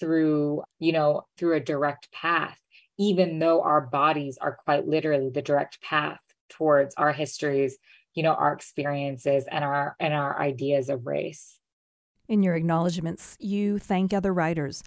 through 0.00 0.62
you 0.78 0.92
know 0.92 1.22
through 1.38 1.54
a 1.54 1.60
direct 1.60 2.10
path 2.10 2.58
even 3.00 3.38
though 3.38 3.62
our 3.62 3.80
bodies 3.80 4.36
are 4.38 4.58
quite 4.64 4.86
literally 4.86 5.30
the 5.30 5.40
direct 5.40 5.80
path 5.80 6.20
towards 6.50 6.94
our 6.96 7.12
histories 7.12 7.78
you 8.14 8.22
know 8.22 8.34
our 8.34 8.52
experiences 8.52 9.44
and 9.50 9.64
our 9.64 9.96
and 9.98 10.12
our 10.12 10.38
ideas 10.40 10.88
of 10.88 11.06
race. 11.06 11.58
In 12.28 12.42
your 12.42 12.54
acknowledgments 12.54 13.36
you 13.40 13.78
thank 13.78 14.12
other 14.12 14.32
writers. 14.32 14.82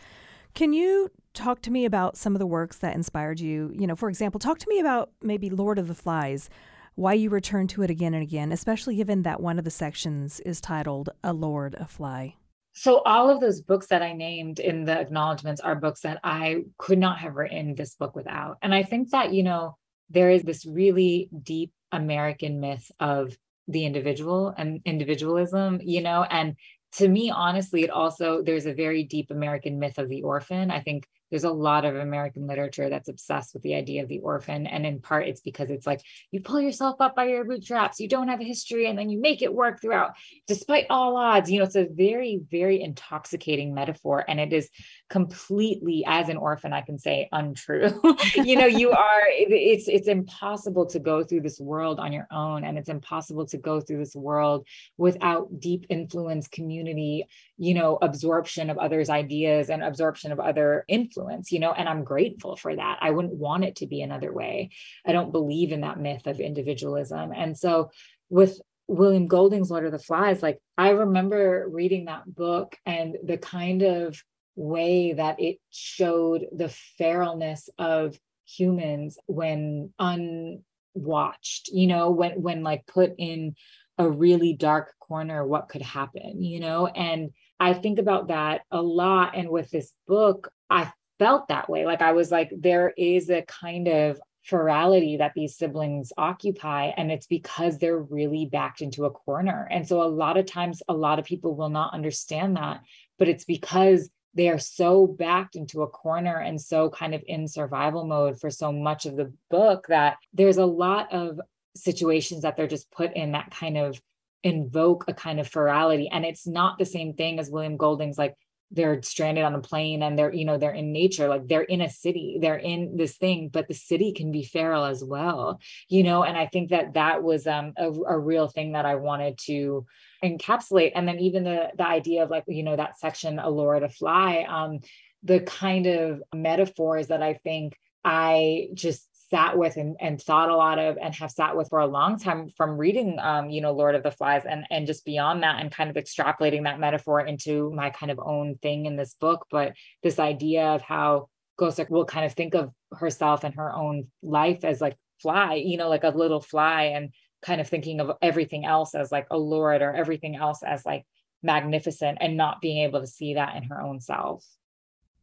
Can 0.53 0.71
you 0.71 1.09
talk 1.33 1.61
to 1.63 1.71
me 1.71 1.83
about 1.85 2.15
some 2.15 2.35
of 2.35 2.39
the 2.39 2.45
works 2.45 2.77
that 2.77 2.95
inspired 2.95 3.39
you? 3.39 3.71
You 3.73 3.87
know 3.87 3.95
for 3.95 4.09
example 4.09 4.39
talk 4.39 4.59
to 4.59 4.69
me 4.69 4.79
about 4.79 5.11
maybe 5.21 5.49
lord 5.49 5.79
of 5.79 5.87
the 5.87 5.95
flies 5.95 6.49
why 6.95 7.13
you 7.13 7.29
return 7.29 7.67
to 7.67 7.81
it 7.81 7.89
again 7.89 8.13
and 8.13 8.21
again 8.21 8.51
especially 8.51 8.95
given 8.95 9.23
that 9.23 9.41
one 9.41 9.57
of 9.57 9.65
the 9.65 9.71
sections 9.71 10.39
is 10.41 10.61
titled 10.61 11.09
a 11.23 11.33
lord 11.33 11.73
a 11.79 11.87
fly 11.87 12.35
so 12.73 13.01
all 13.05 13.29
of 13.29 13.39
those 13.39 13.61
books 13.61 13.87
that 13.87 14.01
I 14.01 14.13
named 14.13 14.59
in 14.59 14.85
the 14.85 14.99
acknowledgments 14.99 15.61
are 15.61 15.75
books 15.75 16.01
that 16.01 16.19
I 16.23 16.63
could 16.77 16.97
not 16.97 17.19
have 17.19 17.35
written 17.35 17.75
this 17.75 17.95
book 17.95 18.15
without. 18.15 18.57
And 18.61 18.73
I 18.73 18.83
think 18.83 19.11
that, 19.11 19.31
you 19.33 19.43
know, 19.43 19.77
there 20.09 20.31
is 20.31 20.43
this 20.43 20.65
really 20.65 21.29
deep 21.43 21.71
American 21.91 22.59
myth 22.59 22.91
of 22.99 23.37
the 23.67 23.85
individual 23.85 24.53
and 24.57 24.81
individualism, 24.85 25.79
you 25.83 26.01
know, 26.01 26.23
and 26.23 26.55
to 26.93 27.07
me, 27.07 27.31
honestly, 27.31 27.83
it 27.83 27.89
also, 27.89 28.43
there's 28.43 28.65
a 28.65 28.73
very 28.73 29.03
deep 29.03 29.31
American 29.31 29.79
myth 29.79 29.97
of 29.97 30.09
the 30.09 30.21
orphan. 30.23 30.69
I 30.69 30.81
think 30.81 31.07
there's 31.29 31.43
a 31.43 31.51
lot 31.51 31.85
of 31.85 31.95
American 31.95 32.47
literature 32.47 32.89
that's 32.89 33.09
obsessed 33.09 33.53
with 33.53 33.63
the 33.63 33.75
idea 33.75 34.03
of 34.03 34.09
the 34.09 34.19
orphan. 34.19 34.67
And 34.67 34.85
in 34.85 34.99
part, 34.99 35.27
it's 35.27 35.41
because 35.41 35.69
it's 35.69 35.87
like 35.87 36.01
you 36.31 36.41
pull 36.41 36.61
yourself 36.61 37.01
up 37.01 37.15
by 37.15 37.25
your 37.25 37.43
bootstraps, 37.43 37.99
you 37.99 38.07
don't 38.07 38.27
have 38.27 38.39
a 38.39 38.43
history, 38.43 38.87
and 38.87 38.97
then 38.97 39.09
you 39.09 39.19
make 39.19 39.41
it 39.41 39.53
work 39.53 39.81
throughout, 39.81 40.11
despite 40.47 40.85
all 40.89 41.17
odds. 41.17 41.49
You 41.49 41.59
know, 41.59 41.65
it's 41.65 41.75
a 41.75 41.87
very, 41.89 42.39
very 42.51 42.81
intoxicating 42.81 43.73
metaphor. 43.73 44.23
And 44.27 44.39
it 44.39 44.53
is 44.53 44.69
completely, 45.09 46.03
as 46.07 46.29
an 46.29 46.37
orphan, 46.37 46.73
I 46.73 46.81
can 46.81 46.99
say 46.99 47.29
untrue. 47.31 47.99
you 48.35 48.55
know, 48.55 48.67
you 48.67 48.91
are, 48.91 49.23
it's 49.29 49.87
it's 49.87 50.07
impossible 50.07 50.85
to 50.87 50.99
go 50.99 51.23
through 51.23 51.41
this 51.41 51.59
world 51.59 51.99
on 51.99 52.13
your 52.13 52.27
own. 52.31 52.63
And 52.63 52.77
it's 52.77 52.89
impossible 52.89 53.47
to 53.47 53.57
go 53.57 53.81
through 53.81 53.99
this 53.99 54.15
world 54.15 54.67
without 54.97 55.59
deep 55.59 55.85
influence, 55.89 56.47
community, 56.47 57.25
you 57.63 57.73
know, 57.73 57.97
absorption 58.01 58.69
of 58.69 58.77
others' 58.77 59.09
ideas 59.09 59.69
and 59.69 59.83
absorption 59.83 60.31
of 60.31 60.39
other 60.39 60.83
influence 60.87 61.51
you 61.51 61.59
know, 61.59 61.71
and 61.71 61.87
I'm 61.87 62.03
grateful 62.03 62.55
for 62.55 62.75
that. 62.75 62.97
I 63.01 63.11
wouldn't 63.11 63.35
want 63.35 63.63
it 63.63 63.77
to 63.77 63.87
be 63.87 64.01
another 64.01 64.33
way. 64.33 64.71
I 65.05 65.11
don't 65.11 65.31
believe 65.31 65.71
in 65.71 65.81
that 65.81 65.99
myth 65.99 66.27
of 66.27 66.39
individualism. 66.39 67.31
And 67.35 67.57
so 67.57 67.91
with 68.29 68.59
William 68.87 69.27
Golding's 69.27 69.71
Lord 69.71 69.85
of 69.85 69.91
the 69.91 69.99
Flies, 69.99 70.43
like 70.43 70.59
I 70.77 70.89
remember 70.89 71.67
reading 71.69 72.05
that 72.05 72.23
book 72.25 72.75
and 72.85 73.15
the 73.23 73.37
kind 73.37 73.81
of 73.81 74.21
way 74.55 75.13
that 75.13 75.39
it 75.39 75.57
showed 75.71 76.47
the 76.51 76.73
feralness 76.99 77.69
of 77.77 78.17
humans 78.45 79.17
when 79.25 79.93
unwatched, 79.99 81.69
you 81.69 81.87
know, 81.87 82.11
when 82.11 82.41
when 82.41 82.63
like 82.63 82.85
put 82.85 83.13
in 83.17 83.55
a 83.97 84.09
really 84.09 84.53
dark 84.53 84.93
corner, 84.99 85.45
what 85.45 85.69
could 85.69 85.81
happen, 85.81 86.41
you 86.41 86.59
know? 86.59 86.87
And 86.87 87.31
I 87.63 87.73
think 87.73 87.97
about 87.97 88.27
that 88.27 88.61
a 88.71 88.81
lot. 88.81 89.37
And 89.37 89.49
with 89.49 89.71
this 89.71 89.93
book, 90.05 90.51
I 90.69 90.91
felt 91.17 91.47
that 91.47 91.69
way. 91.69 91.85
Like 91.85 92.01
I 92.01 92.11
was 92.11 92.29
like, 92.29 92.51
there 92.55 92.93
is 92.97 93.29
a 93.29 93.43
kind 93.43 93.87
of 93.87 94.19
ferality 94.43 95.15
that 95.15 95.31
these 95.33 95.55
siblings 95.55 96.11
occupy 96.17 96.87
and 96.97 97.09
it's 97.09 97.27
because 97.27 97.77
they're 97.77 97.97
really 97.97 98.45
backed 98.45 98.81
into 98.81 99.05
a 99.05 99.09
corner 99.09 99.69
and 99.71 99.87
so 99.87 100.03
a 100.03 100.03
lot 100.03 100.35
of 100.35 100.45
times 100.45 100.83
a 100.89 100.93
lot 100.93 101.17
of 101.17 101.23
people 101.23 101.55
will 101.55 101.69
not 101.69 101.93
understand 101.93 102.57
that 102.57 102.81
but 103.17 103.29
it's 103.29 103.45
because 103.45 104.09
they 104.33 104.49
are 104.49 104.59
so 104.59 105.07
backed 105.07 105.55
into 105.55 105.81
a 105.81 105.87
corner 105.87 106.39
and 106.39 106.59
so 106.59 106.89
kind 106.89 107.15
of 107.15 107.23
in 107.25 107.47
survival 107.47 108.05
mode 108.05 108.37
for 108.37 108.49
so 108.49 108.69
much 108.69 109.05
of 109.05 109.15
the 109.15 109.31
book 109.49 109.85
that 109.87 110.17
there's 110.33 110.57
a 110.57 110.65
lot 110.65 111.13
of 111.13 111.39
situations 111.73 112.41
that 112.41 112.57
they're 112.57 112.67
just 112.67 112.91
put 112.91 113.15
in 113.15 113.31
that 113.31 113.49
kind 113.49 113.77
of 113.77 114.01
invoke 114.43 115.05
a 115.07 115.13
kind 115.13 115.39
of 115.39 115.47
ferality. 115.47 116.09
And 116.09 116.25
it's 116.25 116.45
not 116.45 116.77
the 116.77 116.85
same 116.85 117.13
thing 117.13 117.39
as 117.39 117.49
William 117.49 117.77
Golding's 117.77 118.17
like 118.17 118.35
they're 118.73 119.01
stranded 119.03 119.43
on 119.43 119.53
a 119.53 119.61
plane 119.61 120.01
and 120.01 120.17
they're 120.17 120.33
you 120.33 120.45
know 120.45 120.57
they're 120.57 120.71
in 120.71 120.91
nature 120.91 121.27
like 121.27 121.47
they're 121.47 121.61
in 121.61 121.81
a 121.81 121.89
city 121.89 122.39
they're 122.41 122.57
in 122.57 122.97
this 122.97 123.17
thing 123.17 123.47
but 123.47 123.67
the 123.67 123.73
city 123.73 124.11
can 124.13 124.31
be 124.31 124.43
feral 124.43 124.83
as 124.83 125.03
well 125.03 125.59
you 125.89 126.03
know? 126.03 126.23
And 126.23 126.35
i 126.35 126.47
think 126.47 126.71
that 126.71 126.95
that 126.95 127.23
was 127.23 127.45
um 127.45 127.73
a, 127.77 127.91
a 127.91 128.17
real 128.17 128.47
thing 128.47 128.73
that 128.73 128.85
i 128.85 128.95
wanted 128.95 129.37
to 129.45 129.85
encapsulate. 130.23 130.93
And 130.95 131.07
then 131.07 131.19
even 131.19 131.43
the 131.43 131.69
the 131.77 131.85
idea 131.85 132.23
of 132.23 132.29
like 132.29 132.45
you 132.47 132.63
know 132.63 132.75
that 132.75 132.97
section 132.97 133.39
allure 133.39 133.79
to 133.79 133.89
fly 133.89 134.45
um 134.49 134.79
the 135.21 135.39
kind 135.41 135.85
of 135.85 136.23
metaphors 136.33 137.07
that 137.07 137.21
i 137.21 137.33
think 137.33 137.77
i 138.03 138.67
just 138.73 139.07
sat 139.29 139.57
with 139.57 139.77
and, 139.77 139.95
and 139.99 140.21
thought 140.21 140.49
a 140.49 140.55
lot 140.55 140.79
of 140.79 140.97
and 141.01 141.13
have 141.15 141.31
sat 141.31 141.55
with 141.55 141.69
for 141.69 141.79
a 141.79 141.87
long 141.87 142.19
time 142.19 142.49
from 142.49 142.77
reading 142.77 143.17
um, 143.19 143.49
you 143.49 143.61
know 143.61 143.71
lord 143.71 143.95
of 143.95 144.03
the 144.03 144.11
flies 144.11 144.43
and 144.47 144.65
and 144.69 144.87
just 144.87 145.05
beyond 145.05 145.43
that 145.43 145.59
and 145.59 145.71
kind 145.71 145.89
of 145.89 145.95
extrapolating 145.95 146.63
that 146.63 146.79
metaphor 146.79 147.21
into 147.21 147.71
my 147.71 147.89
kind 147.89 148.11
of 148.11 148.19
own 148.19 148.55
thing 148.61 148.85
in 148.85 148.95
this 148.95 149.15
book. 149.15 149.45
But 149.49 149.73
this 150.01 150.19
idea 150.19 150.67
of 150.67 150.81
how 150.81 151.29
Kosar 151.59 151.89
will 151.89 152.05
kind 152.05 152.25
of 152.25 152.33
think 152.33 152.55
of 152.55 152.71
herself 152.91 153.43
and 153.43 153.55
her 153.55 153.73
own 153.73 154.07
life 154.21 154.63
as 154.63 154.81
like 154.81 154.97
fly 155.21 155.55
you 155.55 155.77
know 155.77 155.89
like 155.89 156.03
a 156.03 156.09
little 156.09 156.41
fly 156.41 156.83
and 156.95 157.11
kind 157.41 157.61
of 157.61 157.67
thinking 157.67 157.99
of 157.99 158.11
everything 158.21 158.65
else 158.65 158.95
as 158.95 159.11
like 159.11 159.27
allured 159.31 159.81
or 159.81 159.93
everything 159.93 160.35
else 160.35 160.63
as 160.63 160.85
like 160.85 161.05
magnificent 161.41 162.17
and 162.21 162.37
not 162.37 162.61
being 162.61 162.83
able 162.83 163.01
to 163.01 163.07
see 163.07 163.35
that 163.35 163.55
in 163.55 163.63
her 163.63 163.81
own 163.81 163.99
self 163.99 164.45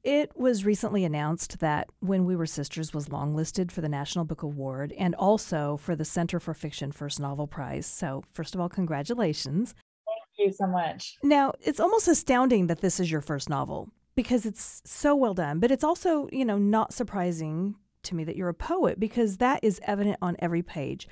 it 0.02 0.32
was 0.34 0.64
recently 0.64 1.04
announced 1.04 1.58
that 1.60 1.88
When 2.00 2.24
We 2.24 2.34
Were 2.34 2.46
Sisters 2.46 2.94
was 2.94 3.08
longlisted 3.08 3.70
for 3.70 3.80
the 3.80 3.88
National 3.88 4.24
Book 4.24 4.42
Award 4.42 4.94
and 4.98 5.14
also 5.14 5.76
for 5.76 5.94
the 5.94 6.04
Center 6.04 6.40
for 6.40 6.54
Fiction 6.54 6.90
First 6.90 7.20
Novel 7.20 7.46
Prize. 7.46 7.86
So, 7.86 8.24
first 8.32 8.54
of 8.54 8.60
all, 8.60 8.68
congratulations. 8.68 9.74
Thank 10.06 10.48
you 10.48 10.52
so 10.52 10.66
much. 10.66 11.18
Now, 11.22 11.52
it's 11.60 11.80
almost 11.80 12.08
astounding 12.08 12.66
that 12.68 12.80
this 12.80 12.98
is 12.98 13.10
your 13.10 13.20
first 13.20 13.50
novel 13.50 13.90
because 14.14 14.46
it's 14.46 14.80
so 14.84 15.14
well 15.14 15.34
done, 15.34 15.60
but 15.60 15.70
it's 15.70 15.84
also, 15.84 16.28
you 16.32 16.44
know, 16.44 16.58
not 16.58 16.94
surprising 16.94 17.76
to 18.04 18.14
me 18.14 18.24
that 18.24 18.36
you're 18.36 18.48
a 18.48 18.54
poet 18.54 18.98
because 18.98 19.36
that 19.36 19.62
is 19.62 19.80
evident 19.84 20.16
on 20.22 20.36
every 20.38 20.62
page. 20.62 21.08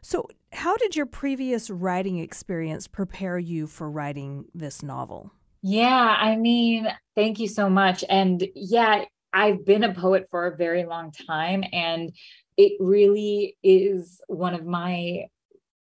So, 0.00 0.28
how 0.52 0.76
did 0.76 0.96
your 0.96 1.06
previous 1.06 1.70
writing 1.70 2.18
experience 2.18 2.88
prepare 2.88 3.38
you 3.38 3.68
for 3.68 3.88
writing 3.88 4.46
this 4.52 4.82
novel? 4.82 5.30
Yeah, 5.62 6.16
I 6.18 6.36
mean, 6.36 6.88
thank 7.14 7.38
you 7.38 7.48
so 7.48 7.70
much. 7.70 8.04
And 8.08 8.44
yeah, 8.54 9.04
I've 9.32 9.64
been 9.64 9.84
a 9.84 9.94
poet 9.94 10.26
for 10.30 10.46
a 10.46 10.56
very 10.56 10.84
long 10.84 11.12
time, 11.12 11.64
and 11.72 12.12
it 12.56 12.72
really 12.80 13.56
is 13.62 14.20
one 14.26 14.54
of 14.54 14.66
my 14.66 15.26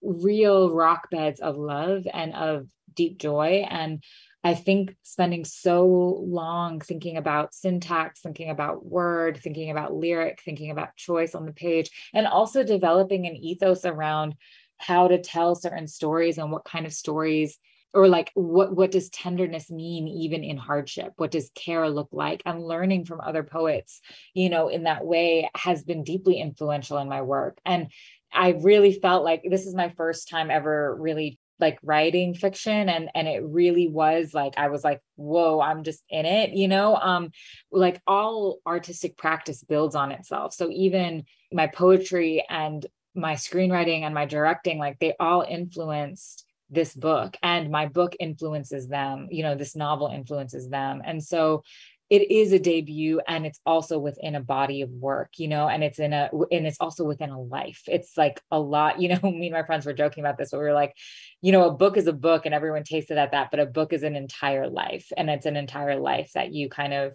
real 0.03 0.71
rock 0.75 1.11
beds 1.11 1.41
of 1.41 1.57
love 1.57 2.07
and 2.13 2.35
of 2.35 2.67
deep 2.95 3.19
joy. 3.19 3.67
And 3.71 4.03
I 4.45 4.55
think 4.55 4.97
spending 5.03 5.45
so 5.45 5.87
long 5.87 6.81
thinking 6.81 7.17
about 7.17 7.55
syntax, 7.55 8.21
thinking 8.21 8.51
about 8.51 8.85
word, 8.85 9.39
thinking 9.39 9.71
about 9.71 9.95
lyric, 9.95 10.41
thinking 10.45 10.71
about 10.71 10.97
choice 10.97 11.35
on 11.35 11.47
the 11.47 11.53
page, 11.53 11.91
and 12.13 12.27
also 12.27 12.65
developing 12.65 13.27
an 13.27 13.37
ethos 13.37 13.85
around 13.85 14.35
how 14.77 15.09
to 15.09 15.21
tell 15.21 15.55
certain 15.55 15.87
stories 15.87 16.39
and 16.39 16.51
what 16.53 16.65
kind 16.65 16.87
of 16.87 16.93
stories 16.93 17.59
or 17.95 18.09
like 18.09 18.31
what 18.35 18.75
what 18.75 18.91
does 18.91 19.09
tenderness 19.11 19.71
mean 19.71 20.09
even 20.09 20.45
in 20.45 20.57
hardship? 20.57 21.13
What 21.17 21.31
does 21.31 21.51
care 21.55 21.89
look 21.89 22.09
like? 22.13 22.43
And 22.45 22.63
learning 22.63 23.05
from 23.05 23.21
other 23.21 23.43
poets 23.43 24.01
you 24.35 24.51
know 24.51 24.69
in 24.69 24.85
that 24.85 25.05
way 25.05 25.49
has 25.55 25.83
been 25.83 26.05
deeply 26.05 26.41
influential 26.41 26.99
in 26.99 27.09
my 27.09 27.23
work. 27.23 27.59
And 27.65 27.91
i 28.33 28.51
really 28.51 28.93
felt 28.93 29.25
like 29.25 29.43
this 29.49 29.67
is 29.67 29.75
my 29.75 29.89
first 29.97 30.29
time 30.29 30.51
ever 30.51 30.95
really 31.01 31.39
like 31.61 31.79
writing 31.83 32.35
fiction 32.35 32.89
and 32.89 33.11
and 33.15 33.27
it 33.27 33.43
really 33.43 33.89
was 33.89 34.33
like 34.35 34.55
i 34.57 34.69
was 34.69 34.85
like 34.85 35.01
whoa 35.17 35.61
i'm 35.61 35.83
just 35.83 36.03
in 36.11 36.27
it 36.27 36.51
you 36.51 36.69
know? 36.69 36.97
Um 36.97 37.31
like 37.71 38.01
all 38.07 38.59
artistic 38.67 39.17
practice 39.17 39.63
builds 39.65 39.95
on 39.95 40.13
itself. 40.13 40.55
So 40.55 40.71
even 40.71 41.25
my 41.53 41.67
poetry 41.67 42.45
and 42.49 42.85
my 43.15 43.35
screenwriting 43.35 44.03
and 44.03 44.15
my 44.15 44.27
directing 44.27 44.79
like 44.79 44.99
they 44.99 45.15
all 45.19 45.45
influenced 45.49 46.45
this 46.71 46.95
book 46.95 47.37
and 47.43 47.71
my 47.71 47.87
book 47.87 48.15
influences 48.21 48.89
them 48.89 49.29
you 49.31 49.43
know 49.43 49.55
this 49.55 49.77
novel 49.77 50.09
influences 50.09 50.69
them. 50.69 51.03
And 51.05 51.23
so 51.23 51.63
it 52.11 52.31
is 52.31 52.53
a 52.53 52.59
debut 52.59 53.21
and 53.29 53.45
it's 53.45 53.61
also 53.67 53.99
within 53.99 54.35
a 54.35 54.41
body 54.41 54.81
of 54.81 54.89
work 54.89 55.33
you 55.37 55.47
know 55.47 55.69
and 55.69 55.85
it's 55.85 55.99
in 55.99 56.15
a 56.15 56.31
and 56.51 56.67
it's 56.67 56.81
also 56.81 57.05
within 57.05 57.31
a 57.31 57.41
life. 57.41 57.83
It's 57.87 58.17
like 58.17 58.41
a 58.51 58.59
lot 58.59 59.01
you 59.01 59.09
know 59.09 59.21
me 59.23 59.47
and 59.47 59.55
my 59.55 59.63
friends 59.65 59.87
were 59.87 59.93
joking 59.93 60.23
about 60.25 60.39
this 60.39 60.51
but 60.51 60.59
we 60.59 60.65
were 60.65 60.73
like 60.73 60.95
you 61.43 61.53
know 61.53 61.69
a 61.69 61.75
book 61.75 61.97
is 61.97 62.07
a 62.07 62.13
book 62.13 62.47
and 62.47 62.55
everyone 62.55 62.85
tasted 62.85 63.19
at 63.19 63.33
that 63.33 63.51
but 63.51 63.61
a 63.61 63.67
book 63.67 63.93
is 63.93 64.03
an 64.03 64.17
entire 64.17 64.69
life 64.69 65.11
and 65.17 65.31
it's 65.31 65.47
an 65.47 65.57
entire 65.57 65.99
life 65.99 66.31
that 66.35 66.53
you 66.53 66.69
kind 66.69 66.93
of 66.93 67.15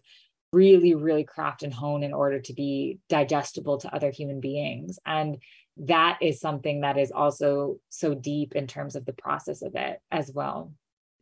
really 0.54 0.94
really 0.94 1.24
craft 1.26 1.64
and 1.64 1.74
hone 1.74 2.04
in 2.04 2.14
order 2.14 2.40
to 2.40 2.54
be 2.54 3.00
digestible 3.10 3.78
to 3.80 3.94
other 3.94 4.12
human 4.12 4.40
beings 4.40 5.00
and 5.06 5.38
that 5.78 6.20
is 6.22 6.40
something 6.40 6.82
that 6.82 6.98
is 6.98 7.12
also 7.12 7.78
so 7.90 8.14
deep 8.14 8.56
in 8.56 8.68
terms 8.68 8.96
of 8.96 9.06
the 9.06 9.14
process 9.14 9.62
of 9.62 9.76
it 9.76 10.00
as 10.12 10.32
well. 10.32 10.72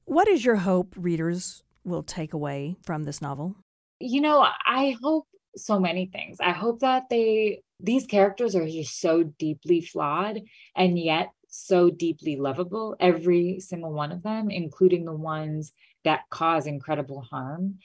What 0.05 0.27
is 0.27 0.43
your 0.43 0.57
hope 0.57 0.93
readers 0.97 1.63
will 1.83 2.03
take 2.03 2.33
away 2.33 2.75
from 2.83 3.03
this 3.03 3.21
novel? 3.21 3.55
You 3.99 4.21
know, 4.21 4.45
I 4.65 4.97
hope 5.01 5.27
so 5.55 5.79
many 5.79 6.07
things. 6.07 6.37
I 6.39 6.51
hope 6.51 6.79
that 6.79 7.09
they 7.09 7.61
these 7.79 8.05
characters 8.05 8.55
are 8.55 8.67
just 8.67 8.99
so 8.99 9.23
deeply 9.23 9.81
flawed 9.81 10.41
and 10.75 10.99
yet 10.99 11.31
so 11.47 11.89
deeply 11.89 12.37
lovable 12.37 12.95
every 12.99 13.59
single 13.59 13.91
one 13.91 14.11
of 14.11 14.23
them 14.23 14.49
including 14.49 15.03
the 15.03 15.11
ones 15.11 15.73
that 16.03 16.21
cause 16.29 16.67
incredible 16.67 17.21
harm. 17.21 17.79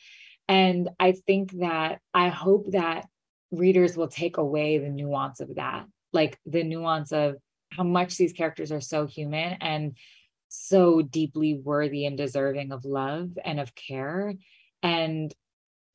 And 0.48 0.88
I 1.00 1.12
think 1.12 1.52
that 1.58 2.00
I 2.14 2.28
hope 2.28 2.70
that 2.72 3.06
readers 3.50 3.96
will 3.96 4.08
take 4.08 4.36
away 4.36 4.78
the 4.78 4.88
nuance 4.88 5.40
of 5.40 5.54
that 5.54 5.86
like 6.12 6.38
the 6.46 6.64
nuance 6.64 7.12
of 7.12 7.36
how 7.70 7.84
much 7.84 8.16
these 8.16 8.32
characters 8.32 8.72
are 8.72 8.80
so 8.80 9.06
human 9.06 9.56
and 9.60 9.96
so 10.48 11.02
deeply 11.02 11.54
worthy 11.54 12.06
and 12.06 12.16
deserving 12.16 12.72
of 12.72 12.84
love 12.84 13.30
and 13.44 13.60
of 13.60 13.74
care 13.74 14.34
and 14.82 15.34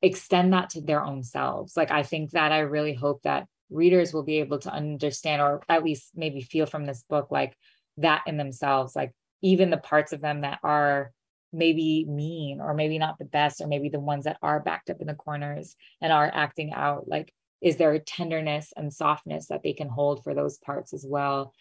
extend 0.00 0.52
that 0.52 0.70
to 0.70 0.80
their 0.80 1.04
own 1.04 1.22
selves. 1.22 1.76
Like 1.76 1.90
i 1.90 2.02
think 2.02 2.30
that 2.30 2.52
i 2.52 2.60
really 2.60 2.94
hope 2.94 3.22
that 3.22 3.46
readers 3.70 4.12
will 4.12 4.22
be 4.22 4.38
able 4.38 4.58
to 4.60 4.70
understand 4.70 5.42
or 5.42 5.62
at 5.68 5.82
least 5.82 6.10
maybe 6.14 6.40
feel 6.42 6.66
from 6.66 6.84
this 6.84 7.04
book 7.08 7.28
like 7.30 7.56
that 7.96 8.22
in 8.26 8.36
themselves 8.36 8.94
like 8.94 9.12
even 9.42 9.70
the 9.70 9.76
parts 9.76 10.12
of 10.12 10.20
them 10.20 10.42
that 10.42 10.58
are 10.62 11.12
maybe 11.52 12.04
mean 12.08 12.60
or 12.60 12.74
maybe 12.74 12.98
not 12.98 13.18
the 13.18 13.24
best 13.24 13.60
or 13.60 13.66
maybe 13.66 13.88
the 13.88 14.00
ones 14.00 14.24
that 14.24 14.38
are 14.42 14.60
backed 14.60 14.90
up 14.90 15.00
in 15.00 15.06
the 15.06 15.14
corners 15.14 15.76
and 16.00 16.12
are 16.12 16.30
acting 16.32 16.72
out 16.72 17.08
like 17.08 17.32
is 17.62 17.76
there 17.76 17.96
tenderness 18.00 18.72
and 18.76 18.92
softness 18.92 19.46
that 19.46 19.62
they 19.62 19.72
can 19.72 19.88
hold 19.88 20.24
for 20.24 20.34
those 20.34 20.58
parts 20.58 20.92
as 20.92 21.06
well? 21.08 21.54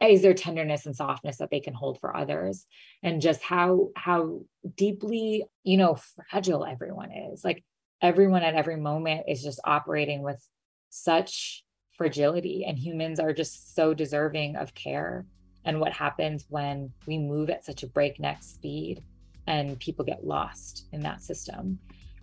Is 0.00 0.22
there 0.22 0.32
tenderness 0.32 0.86
and 0.86 0.96
softness 0.96 1.38
that 1.38 1.50
they 1.50 1.60
can 1.60 1.74
hold 1.74 2.00
for 2.00 2.16
others? 2.16 2.66
And 3.02 3.20
just 3.20 3.42
how 3.42 3.90
how 3.96 4.42
deeply 4.76 5.44
you 5.64 5.76
know 5.76 5.98
fragile 6.30 6.64
everyone 6.64 7.10
is. 7.10 7.44
Like 7.44 7.64
everyone 8.00 8.44
at 8.44 8.54
every 8.54 8.76
moment 8.76 9.24
is 9.28 9.42
just 9.42 9.60
operating 9.64 10.22
with 10.22 10.42
such 10.88 11.64
fragility 11.98 12.64
and 12.66 12.78
humans 12.78 13.20
are 13.20 13.34
just 13.34 13.74
so 13.74 13.92
deserving 13.92 14.56
of 14.56 14.72
care. 14.74 15.26
And 15.64 15.80
what 15.80 15.92
happens 15.92 16.46
when 16.48 16.92
we 17.06 17.18
move 17.18 17.50
at 17.50 17.64
such 17.64 17.82
a 17.82 17.88
breakneck 17.88 18.42
speed 18.42 19.02
and 19.46 19.78
people 19.78 20.04
get 20.04 20.26
lost 20.26 20.86
in 20.92 21.00
that 21.00 21.22
system. 21.22 21.78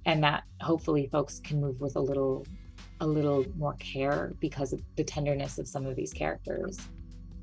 And 0.05 0.23
that 0.23 0.43
hopefully 0.61 1.09
folks 1.11 1.39
can 1.39 1.59
move 1.59 1.79
with 1.81 1.95
a 1.95 1.99
little 1.99 2.45
a 2.99 3.07
little 3.07 3.45
more 3.57 3.75
care 3.75 4.33
because 4.39 4.73
of 4.73 4.81
the 4.95 5.03
tenderness 5.03 5.59
of 5.59 5.67
some 5.67 5.85
of 5.85 5.95
these 5.95 6.13
characters. 6.13 6.79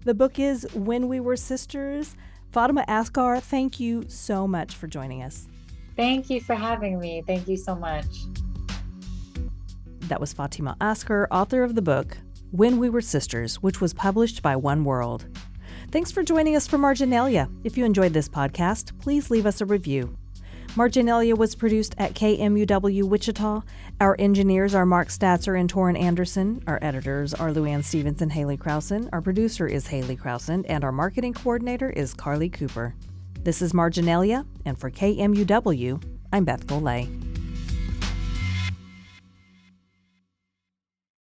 The 0.05 0.15
book 0.15 0.39
is 0.39 0.67
when 0.75 1.09
we 1.09 1.21
were 1.21 1.37
sisters. 1.37 2.17
Fatimah 2.53 2.87
asghar 2.87 3.41
thank 3.41 3.81
you 3.81 4.05
so 4.09 4.47
much 4.47 4.75
for 4.75 4.87
joining 4.87 5.23
us. 5.23 5.47
Thank 5.97 6.29
you 6.29 6.41
for 6.41 6.55
having 6.55 6.99
me. 6.99 7.23
Thank 7.27 7.49
you 7.49 7.57
so 7.57 7.75
much. 7.75 8.07
That 10.09 10.21
was 10.21 10.35
fatimah 10.35 10.77
asghar 10.79 11.27
author 11.31 11.63
of 11.63 11.75
the 11.75 11.83
book 11.83 12.19
when 12.51 12.79
we 12.79 12.91
were 12.91 13.01
sisters 13.01 13.57
which 13.63 13.81
was 13.81 13.95
published 13.95 14.43
by 14.43 14.55
one 14.55 14.85
world 14.85 15.27
Thanks 15.94 16.11
for 16.11 16.24
joining 16.24 16.57
us 16.57 16.66
for 16.66 16.76
Marginalia. 16.76 17.48
If 17.62 17.78
you 17.78 17.85
enjoyed 17.85 18.12
this 18.12 18.28
podcast, 18.28 18.98
please 19.00 19.30
leave 19.30 19.46
us 19.46 19.61
a 19.61 19.64
review. 19.64 20.18
Marginalia 20.74 21.37
was 21.37 21.54
produced 21.54 21.94
at 21.98 22.14
KMUW 22.14 23.04
Wichita. 23.04 23.62
Our 24.00 24.16
engineers 24.18 24.74
are 24.74 24.85
Mark 24.85 25.07
Statzer 25.07 25.57
and 25.57 25.72
Torin 25.72 25.96
Anderson. 25.96 26.64
Our 26.66 26.80
editors 26.83 27.33
are 27.33 27.50
Luann 27.50 27.85
Stevens 27.85 28.20
and 28.20 28.33
Haley 28.33 28.57
Krausen. 28.57 29.09
Our 29.12 29.20
producer 29.20 29.68
is 29.68 29.87
Haley 29.87 30.16
Krausen, 30.16 30.64
and 30.68 30.83
our 30.83 30.90
marketing 30.90 31.33
coordinator 31.33 31.90
is 31.90 32.12
Carly 32.12 32.48
Cooper. 32.48 32.96
This 33.44 33.62
is 33.62 33.72
Marginalia, 33.72 34.46
and 34.64 34.76
for 34.76 34.90
KMUW, 34.90 36.02
I'm 36.33 36.44
Beth 36.44 36.66
Golay. 36.66 37.34